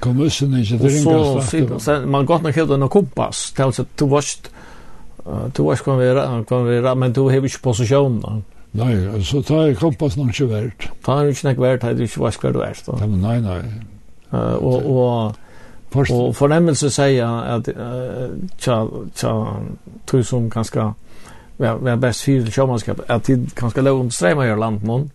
[0.00, 4.06] kom musen inte det ringa så man gott nog helt en kompass till så du
[4.06, 4.50] varst
[5.54, 8.42] du varst kan vi kan vi men du har ju position då
[8.76, 10.88] Nej, så tar kompass kompassen inte värt.
[11.02, 13.06] Tar inte värt, det är ju inte vad ska du är.
[13.06, 13.62] Nej, nej.
[14.32, 14.82] Uh, och,
[15.26, 15.36] och
[15.96, 16.12] Forst.
[16.12, 18.28] Og fornemmelse sier att uh,
[18.58, 18.84] tja
[19.14, 19.32] tja
[20.06, 20.92] tror som ganska
[21.56, 25.10] var var bäst för sjåmannskap at tid kanske lov om strömma i at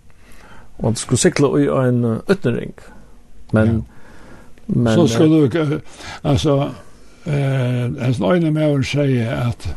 [0.78, 2.74] och skulle cykla i en ötnering.
[3.52, 3.84] Men ja.
[4.66, 5.80] men så skulle du
[6.22, 6.72] alltså
[7.26, 9.68] eh en någon med att säga att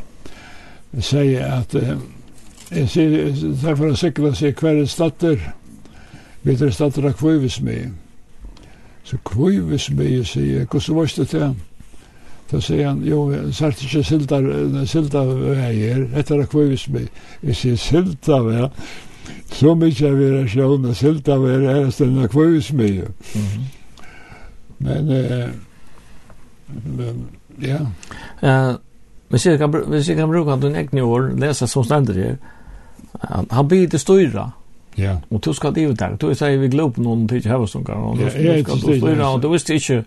[1.04, 1.74] säga att
[2.68, 3.08] jag ser
[3.66, 5.52] därför att cykla sig kvar i stater.
[6.42, 7.90] Vi er stater kvar vid mig.
[9.04, 11.54] Så kvivis meg og sier, hvordan var det til?
[12.52, 14.38] Da sier han, jo, sært ikke silda,
[14.88, 17.10] silda veier, etter at kvivis meg.
[17.42, 18.70] Jeg sier silda veier,
[19.52, 23.04] så mykje av er sjån, og silda veier er stedet kvivis meg.
[24.84, 25.48] Men, eh,
[26.84, 27.22] men,
[27.62, 27.80] ja.
[28.42, 28.74] Eh,
[29.28, 32.36] hvis jeg kan, hvis jeg kan bruke den egne år, lese som stender her,
[33.50, 34.50] han blir det styra,
[34.96, 35.16] Ja.
[35.30, 36.16] Og du skal det der.
[36.16, 39.42] Du sier vi glöp någon till havasungar och då ska du skal du styra og
[39.42, 40.04] du visste inte.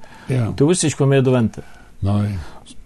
[0.57, 1.63] Du visste ikke vad med du väntar.
[1.99, 2.37] Nei.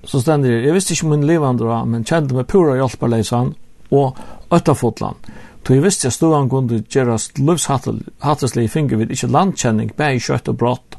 [0.04, 0.66] Så stender det.
[0.66, 3.54] jeg visste ikke min levande men kjente meg pura hjälparlösan
[3.90, 4.18] och
[4.50, 5.16] öttafotland.
[5.64, 10.50] Tog jeg visste jeg stod han kunne gjøres løvshatteslig finger vid ikke landkjenning, bæg, kjøtt
[10.50, 10.98] og brått,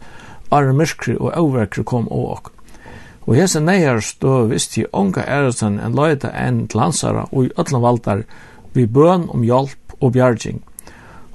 [0.55, 2.53] arre myrkri og overkri kom og ok.
[3.27, 7.53] Og hese neier stå visste jeg unga æresen en løyta enn til hansara og i
[7.59, 8.23] øtlan valdar
[8.75, 10.63] vi bøn om hjelp og bjergjeng.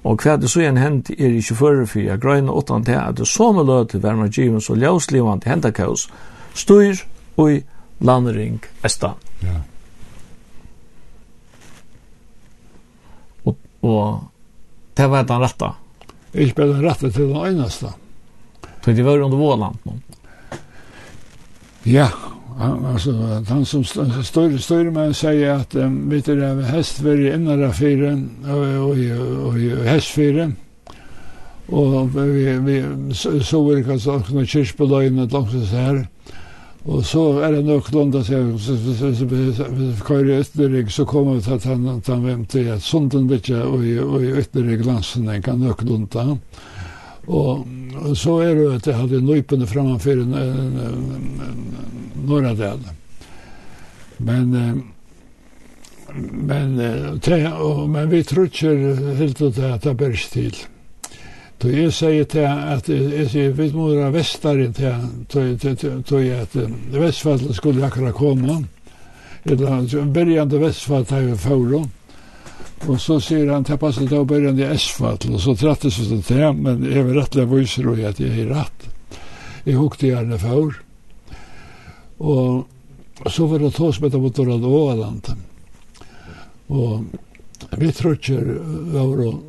[0.07, 3.17] Og hva det så igjen hent er ikke fyrir for jeg grøyne åttan til at
[3.19, 6.07] det som er løte hver med givet så ljøslivant henta kaos
[6.55, 7.01] styr
[7.37, 7.59] ui
[7.99, 9.17] landring estan.
[9.43, 9.59] Ja.
[13.43, 14.29] Og, og
[14.97, 15.71] det var den rette.
[16.33, 17.91] Ikke bare den rette til den eneste.
[18.85, 19.97] Så det var under våland nå?
[21.83, 22.07] Ja,
[22.57, 23.11] han alltså
[23.49, 28.91] han som står står med säger att um, vet du det hästfärg innara fyren och
[28.91, 28.97] och
[29.47, 30.51] och hästfärg
[31.67, 32.85] och vi vi
[33.43, 36.07] så var det kanske också kyrk på dagen att långt så här.
[36.83, 38.31] Och så är det nog lunda så
[40.07, 43.79] kör ytterlig så kommer det att han han vem till att sonden vet jag och
[44.13, 46.37] och ytterlig glansen kan nog lunda
[47.27, 47.65] Og
[48.15, 50.21] så er det at jeg hadde nøypene framfor
[52.27, 52.85] Norra del.
[54.17, 54.53] Men
[56.31, 56.79] men
[57.21, 58.71] tre og men vi tror ikke
[59.19, 60.55] helt ut att det bärs till.
[61.57, 64.95] Då jag säger till att jag säger vi måste västare till
[65.27, 66.55] till till att
[66.91, 68.63] Västfallen skulle akkurat komma.
[69.43, 71.91] Eller början till Västfallen till Fauron.
[72.85, 76.07] Og så sier han, det passet til å börja i S-fattel, og så trattes vi
[76.21, 78.89] til det, men jeg var rettelig viser og at jeg er rett.
[79.65, 80.77] Jeg hukte gjerne før.
[82.17, 85.31] Og så var det tås med det mot Dorald Åland.
[86.67, 87.05] Og
[87.81, 88.37] vi tror ikke
[89.01, 89.41] over var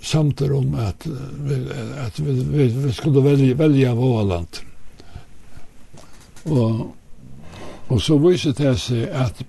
[0.00, 1.06] samtidig om at,
[2.06, 4.60] at vi, vi, vi skulle velge, velge av Åland.
[6.44, 6.86] Og,
[7.88, 9.42] og så viser det seg at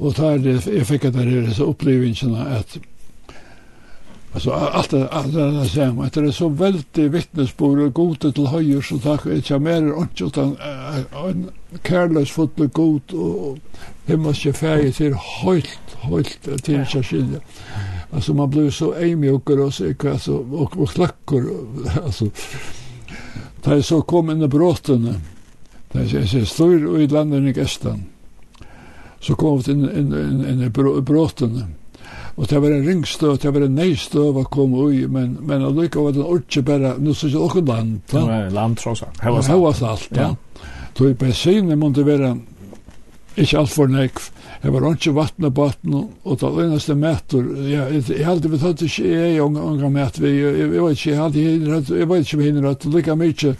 [0.00, 2.78] Och där jag fick att det är så upplevelsen att
[4.32, 8.80] Alltså allt allt det som att det är så väldigt vittnesbörd och gott till höjer
[8.80, 10.56] så tack är jag mer och utan
[11.24, 11.50] en
[11.82, 13.58] careless fotboll gott och
[14.06, 17.40] hemma sig färja till helt helt till sig skilja.
[18.10, 21.50] Alltså man blir så ämjuk och så alltså och och klackor
[22.04, 22.24] alltså
[23.62, 25.14] Det är så kom in i brotten.
[25.92, 28.02] Det är så stor och i landet i gästan
[29.20, 31.60] så kom vi inn, inn, inn, inn i bråten.
[32.40, 36.14] Og det var en ringstøv, det var en neistøv å komme ui, men, men allikevel
[36.16, 37.98] var det ikke bare, nå synes jeg også land.
[38.14, 39.18] Ja, land tross alt.
[39.20, 39.82] Det alt.
[39.82, 40.30] Alt, ja.
[40.96, 42.34] Så i bensinen måtte være
[43.36, 44.30] ikke alt for nekv.
[44.60, 45.94] Det var ikke vatten og vatten,
[46.24, 50.58] og det eneste mæter, jeg halte vi tatt ikke jeg unga mæt, jeg var ikke,
[50.60, 53.08] jeg var ikke, jeg var ikke, jeg var ikke, jeg var ikke, jeg var ikke,
[53.08, 53.56] jeg var ikke,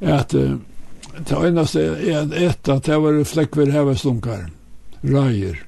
[0.00, 0.69] jeg var ikke,
[1.16, 4.50] Det einaste er at etta, det var flekkver heva reier.
[5.02, 5.58] rajer.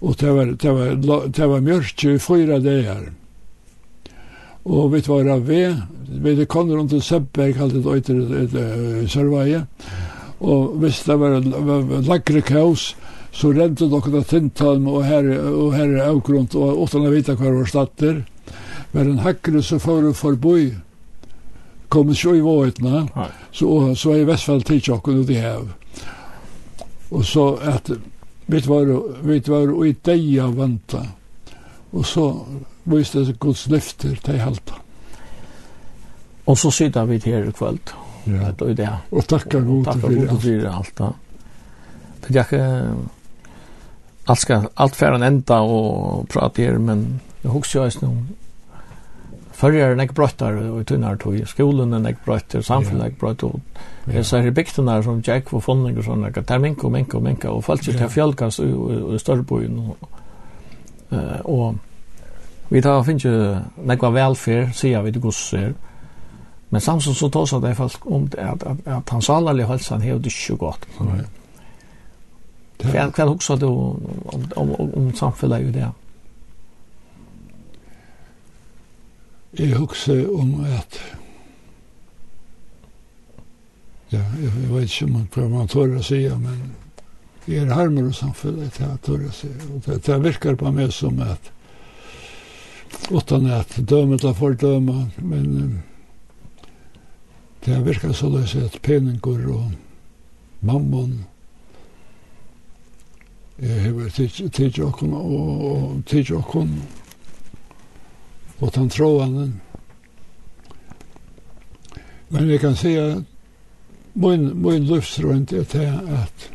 [0.00, 3.10] Og det var, det var, det var mjørk i fyra dager.
[4.64, 5.76] Og vi var av ved,
[6.08, 9.66] vi det kom rundt til Sebberg, kallet øyter et, sørveie.
[10.40, 12.94] Og hvis det var, var lagre kaos,
[13.32, 17.36] så rente dere til Tintalm og her, og her er avgrunnt, og åttan å vite
[17.38, 18.22] hver var statter.
[18.92, 20.62] Men en hakkere så får du forboi,
[21.88, 23.08] kom så i vågna
[23.52, 25.68] så så i Västfall till och det här.
[27.08, 27.90] Och så att
[28.46, 31.06] vet var vet var i deja vanta.
[31.90, 32.46] Och så
[32.82, 34.74] viste det Guds lyfter til halta.
[36.44, 37.90] Och så sitter vi här i kveld.
[38.24, 38.52] Ja.
[38.58, 38.98] Det er det.
[39.10, 41.12] Och tackar Gud för det halta.
[42.26, 42.84] Det jag
[44.24, 48.26] allt ska allt färden enda och prate her, men jag husar ju nu
[49.58, 53.56] Førjar er nek brøttar og tunnar tog, skolen er nek brøttar, samfunnet er nek brøttar,
[53.56, 57.18] og jeg ser bygtene som Jack og Fonning og sånne, det er minka og minka
[57.18, 59.80] og minka, og folk til fjallkast i Størbojen,
[61.42, 61.74] og
[62.68, 63.34] vi tar finnes jo
[63.88, 65.72] nek var velferd, sier vi til gosser,
[66.70, 70.04] men samtidig så tar at det folk om det, at, at, at hans allerlig halsan
[70.04, 70.84] hev det ikke godt.
[70.98, 71.08] Hva
[72.92, 73.70] er det hva er det
[75.18, 75.88] hva er det det
[79.56, 80.98] Jeg husker om at
[84.12, 86.74] ja, jeg, jeg vet ikke om man prøver man tør å si, men
[87.48, 89.48] jeg er harmer og samfunnet til jeg tør å si.
[89.68, 91.52] Og det, det virker på meg som at
[93.08, 95.74] utan at dømet er fordøma, men um,
[97.64, 99.72] det virker så løs at peninger og
[100.60, 101.24] mammon
[103.58, 104.08] jeg har
[104.54, 107.07] tidsjåkon og tidsjåkon og
[108.58, 109.60] og han tråden.
[112.28, 113.24] Men jag kan säga
[114.12, 116.50] min min livsrunt er til at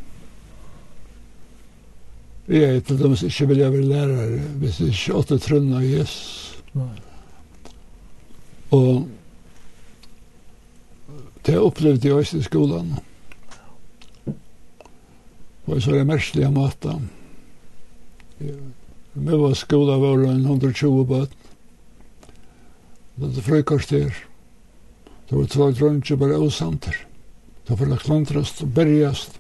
[2.48, 5.78] Jeg er til dem som ikke vil jeg være lærere hvis jeg ikke åtte trunna
[5.78, 6.60] av Jesus.
[8.72, 9.08] Og
[11.46, 12.92] det opplevde jeg også i skolan.
[15.66, 17.10] Og så er det merkelig av maten.
[19.14, 21.43] Vi var skola var 120 bøten
[23.15, 24.23] det er frøykaster.
[25.30, 26.95] Det var två drønge bare osanter.
[27.68, 29.40] Det var klantrast og bergast.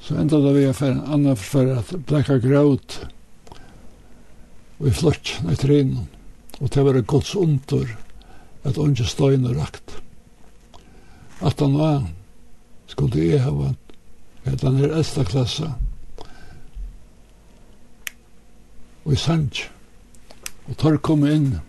[0.00, 3.04] Så enda da vi er for en annan for at blekka graut
[4.80, 6.08] og i flott nei trinen.
[6.58, 7.86] Og det var gods ontor
[8.66, 9.98] at onge støyne rakt.
[11.42, 12.02] At han var
[12.90, 13.74] skulle jeg hava
[14.44, 15.74] at han er æsta klassa
[19.04, 19.64] og i sanj.
[20.66, 21.60] Og tar kom inn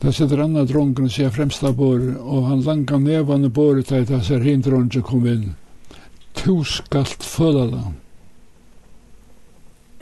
[0.00, 4.22] Da sitter annan dronken og ser fremsta bor, og han langa nevane boret til da
[4.24, 5.50] ser hin dronken kom inn.
[6.32, 7.82] Tu skalt føla da.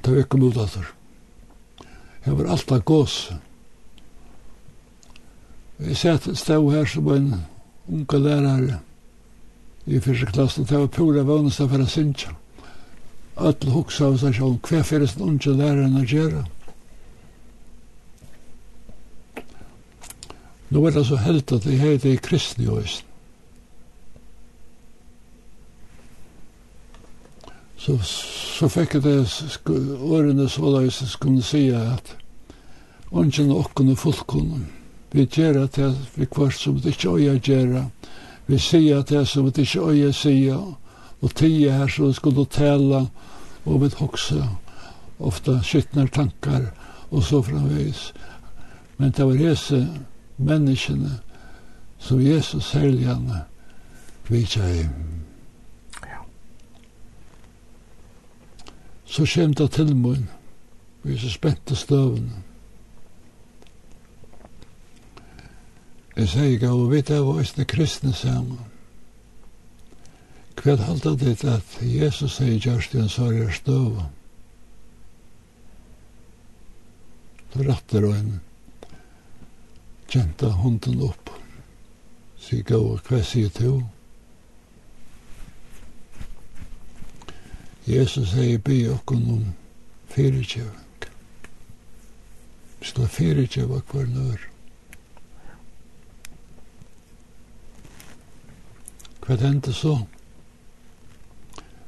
[0.05, 0.93] Da vi kom ut av atter.
[2.27, 3.17] Jeg var alltaf gås.
[5.79, 7.33] Jeg sett stå her som en
[7.89, 8.79] unge lærare
[9.87, 12.35] i fyrste klassen, det var pura vannesta for a sinja.
[13.39, 16.45] Alle hoksa av seg sjån, hver fyrir sin unge læraren a gjerra.
[20.71, 23.09] Nå er det så helt at jeg heter i kristne i Østen.
[27.79, 27.95] Så,
[28.59, 29.21] så fikk jeg det
[30.03, 32.17] årene så da jeg skulle si at
[33.15, 34.67] ånden og åkken og fullkonnen.
[35.13, 37.87] Vi gjør at det vi kvart som det ikke øye gjør.
[38.47, 40.75] Vi sier at det som det ikke øye sier.
[41.21, 43.07] Og tida her så skulle tale
[43.65, 44.43] og vi hokse
[45.19, 46.69] ofta skittner tankar
[47.11, 48.13] og så framvis.
[48.99, 49.81] Men det var hese
[50.39, 51.19] menneskene
[51.99, 53.45] som Jesus helgjene
[54.29, 54.87] vitsa i.
[59.09, 60.29] Så kjem det til mun,
[61.03, 62.43] vi er så spente støvene.
[66.19, 68.59] Jeg sier ikke, og vi er våsne kristne sammen.
[70.59, 74.01] Hva halte det at Jesus sier gjørst i en sorg støv?
[77.53, 78.33] Så rattar og en
[80.09, 81.31] kjente hunden opp.
[82.39, 82.65] Så jeg
[83.09, 83.83] hva sier til
[87.89, 89.45] Jesus sier by okken om
[90.13, 91.09] fyrirkjøving.
[92.81, 94.45] Vi skal fyrirkjøve hver nør.
[99.25, 99.97] Hva hendte så?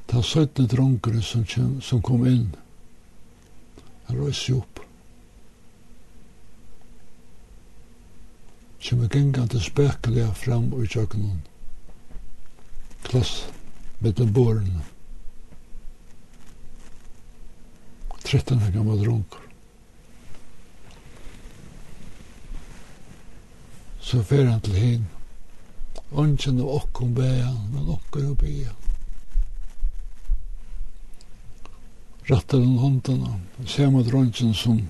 [0.09, 1.45] Ta 17 dronkere som,
[1.81, 2.49] som kom inn.
[4.09, 4.70] Han røys jo opp
[8.81, 11.41] kjemur gengande spekler fram og tjøkkenen.
[13.05, 13.43] Klass
[14.01, 14.81] mellom borene.
[18.23, 19.41] 13 år gammal drunkar.
[24.01, 25.03] Så fer han til hin.
[26.11, 28.73] Ongen av okkom bea, men okkar og bea.
[32.31, 33.37] Rattar han håndana,
[33.67, 34.81] ser mot drongen som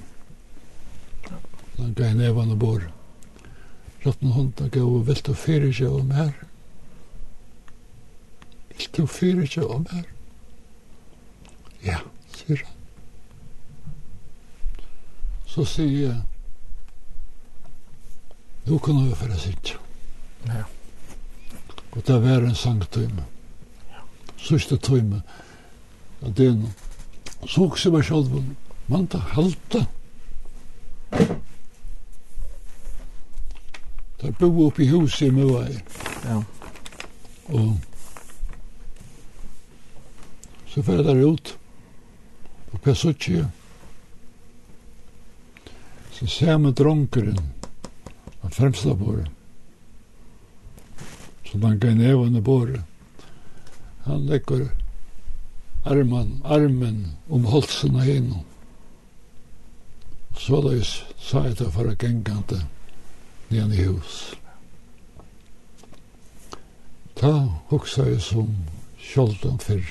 [1.78, 3.01] han gai nevan og borra.
[4.06, 6.34] Lotten hund og gav og vilt og fyrir seg om her.
[8.72, 10.08] Vilt og fyrir seg om her.
[11.86, 12.00] Ja,
[12.36, 12.78] sier han.
[15.52, 16.20] Så sier jeg,
[18.66, 19.74] nu kan vi fyrir sitt.
[20.48, 20.64] Ja.
[21.92, 23.26] Og det var en sangtøyme.
[23.92, 24.06] Ja.
[24.40, 25.22] Sørste tøyme.
[26.22, 26.72] Og det er noe.
[27.50, 28.30] Så også var sjálf,
[28.88, 29.86] man tar halta.
[34.22, 35.80] Der bo oppe i huset i Møvei.
[36.26, 36.42] Ja.
[37.50, 37.80] Og
[40.70, 41.56] så fer jeg der ut.
[42.72, 43.48] Og hva så ikke
[46.14, 47.40] Så ser jeg med dronkeren
[48.46, 49.32] av fremsta båret.
[51.50, 52.84] Så man kan ned under båret.
[54.06, 54.68] Han legger
[55.84, 58.44] armen, armen om halsen av henne.
[60.38, 60.78] Så da
[61.18, 62.62] sa jeg til for å gengante.
[62.62, 62.81] Ja
[63.52, 64.36] nian i hus.
[67.16, 67.32] Ta
[67.70, 68.48] hoksa jeg som
[68.98, 69.86] sjoldan fyrr,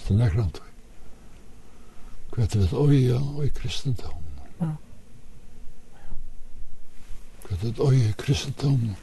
[0.00, 0.70] sten jeg grant vi.
[2.34, 2.66] Kvet vi
[3.14, 4.20] og i kristendom.
[7.44, 8.96] Kvet et oia i kristendom.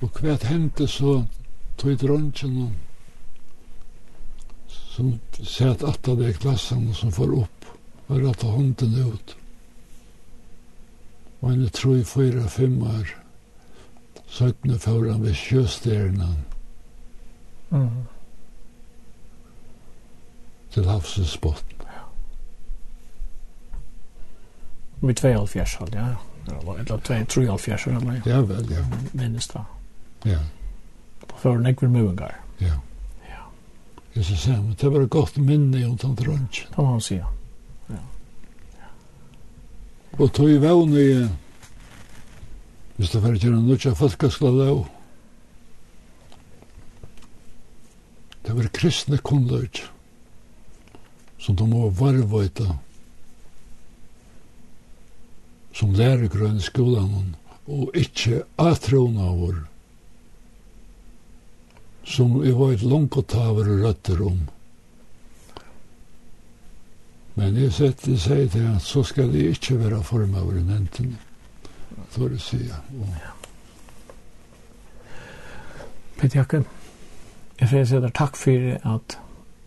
[0.00, 1.24] Og kvet hendte så
[1.76, 2.72] tog dronjen og
[4.94, 7.64] som sett att det klassen som får upp
[8.06, 9.36] och rätta hånden ut.
[11.40, 13.23] Og en är i fyra, fem år
[14.34, 16.38] Søttene foran ved sjøsternen.
[17.70, 17.88] Mm.
[20.70, 21.84] Til havsens botten.
[21.86, 22.00] Ja.
[25.00, 26.06] Med 72 halv, ja.
[26.46, 28.20] Eller 73 halv, ja.
[28.26, 28.82] Ja, vel, ja.
[29.12, 29.62] Minnes da.
[30.24, 30.38] Ja.
[31.28, 32.34] På føren ekver muengar.
[32.60, 32.74] Ja.
[33.28, 33.46] Ja.
[34.16, 36.74] Jeg skal se, men det var et godt minne om tant Røntgen.
[36.74, 37.30] Det må han si, ja.
[37.90, 38.02] Ja.
[40.18, 41.08] Og tog i vevn i
[42.96, 44.86] hvis Vi skal være gjerne nødja folkaskalov.
[48.46, 49.82] Det var kristne kunnløyd
[51.38, 52.78] som de må varvøyta
[55.74, 57.34] som lærergrønn i skolan
[57.66, 59.58] og ikkje atrona vår
[62.04, 64.40] som vi var et langt og taver røtter om.
[67.34, 67.94] Men jeg sier
[68.52, 71.16] til at så skal det ikke være form av nemntene
[72.14, 72.56] för att se.
[72.56, 73.08] Och...
[73.08, 73.30] Ja.
[76.20, 76.62] Peter Jakke,
[77.58, 79.16] jeg får si deg takk for at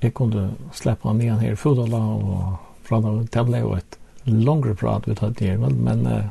[0.01, 2.55] jeg kunne slippe han igjen her i Fodala og
[2.87, 6.29] prate om det ble jo et langere prat vi tatt her, men, men uh,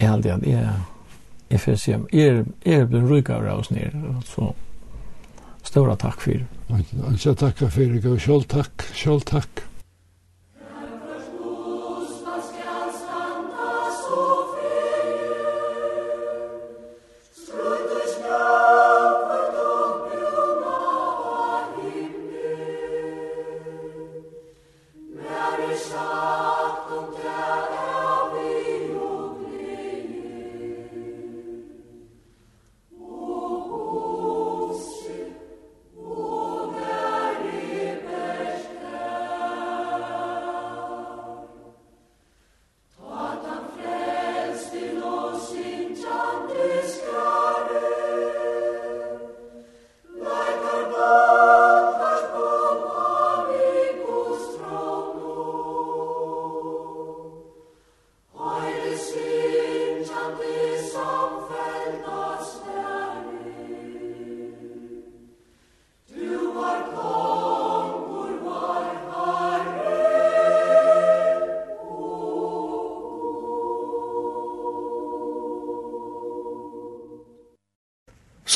[0.00, 0.74] jeg hade at jeg,
[1.50, 4.52] jeg får si säga er, er blir rykere av oss ner så
[5.62, 6.46] stora takk for det.
[7.24, 9.64] Jag takk for det og selv takk, selv takk.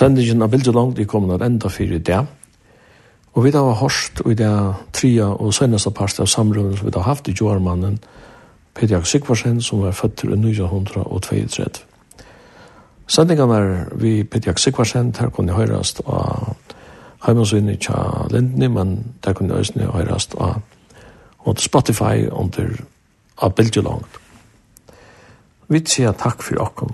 [0.05, 2.19] Sendingen av Bildet Langt er kommet enda fyrir det.
[3.33, 4.51] Og vi har hørt i det
[4.93, 7.97] tria og seneste parste av samrøven som vi har haft i Jormannen,
[8.75, 11.65] Peter Jakob Sigvarsen, som var født til 1932.
[13.07, 16.53] Sendingen er vi Peter Jakob Sigvarsen, her kunne høres av
[17.25, 20.61] Heimansvinni tja Lindni, men der kunne høyresni høyres av
[21.49, 22.77] og Spotify under
[23.41, 24.21] av Bildet Langt.
[25.69, 26.94] Vi sier takk for dere.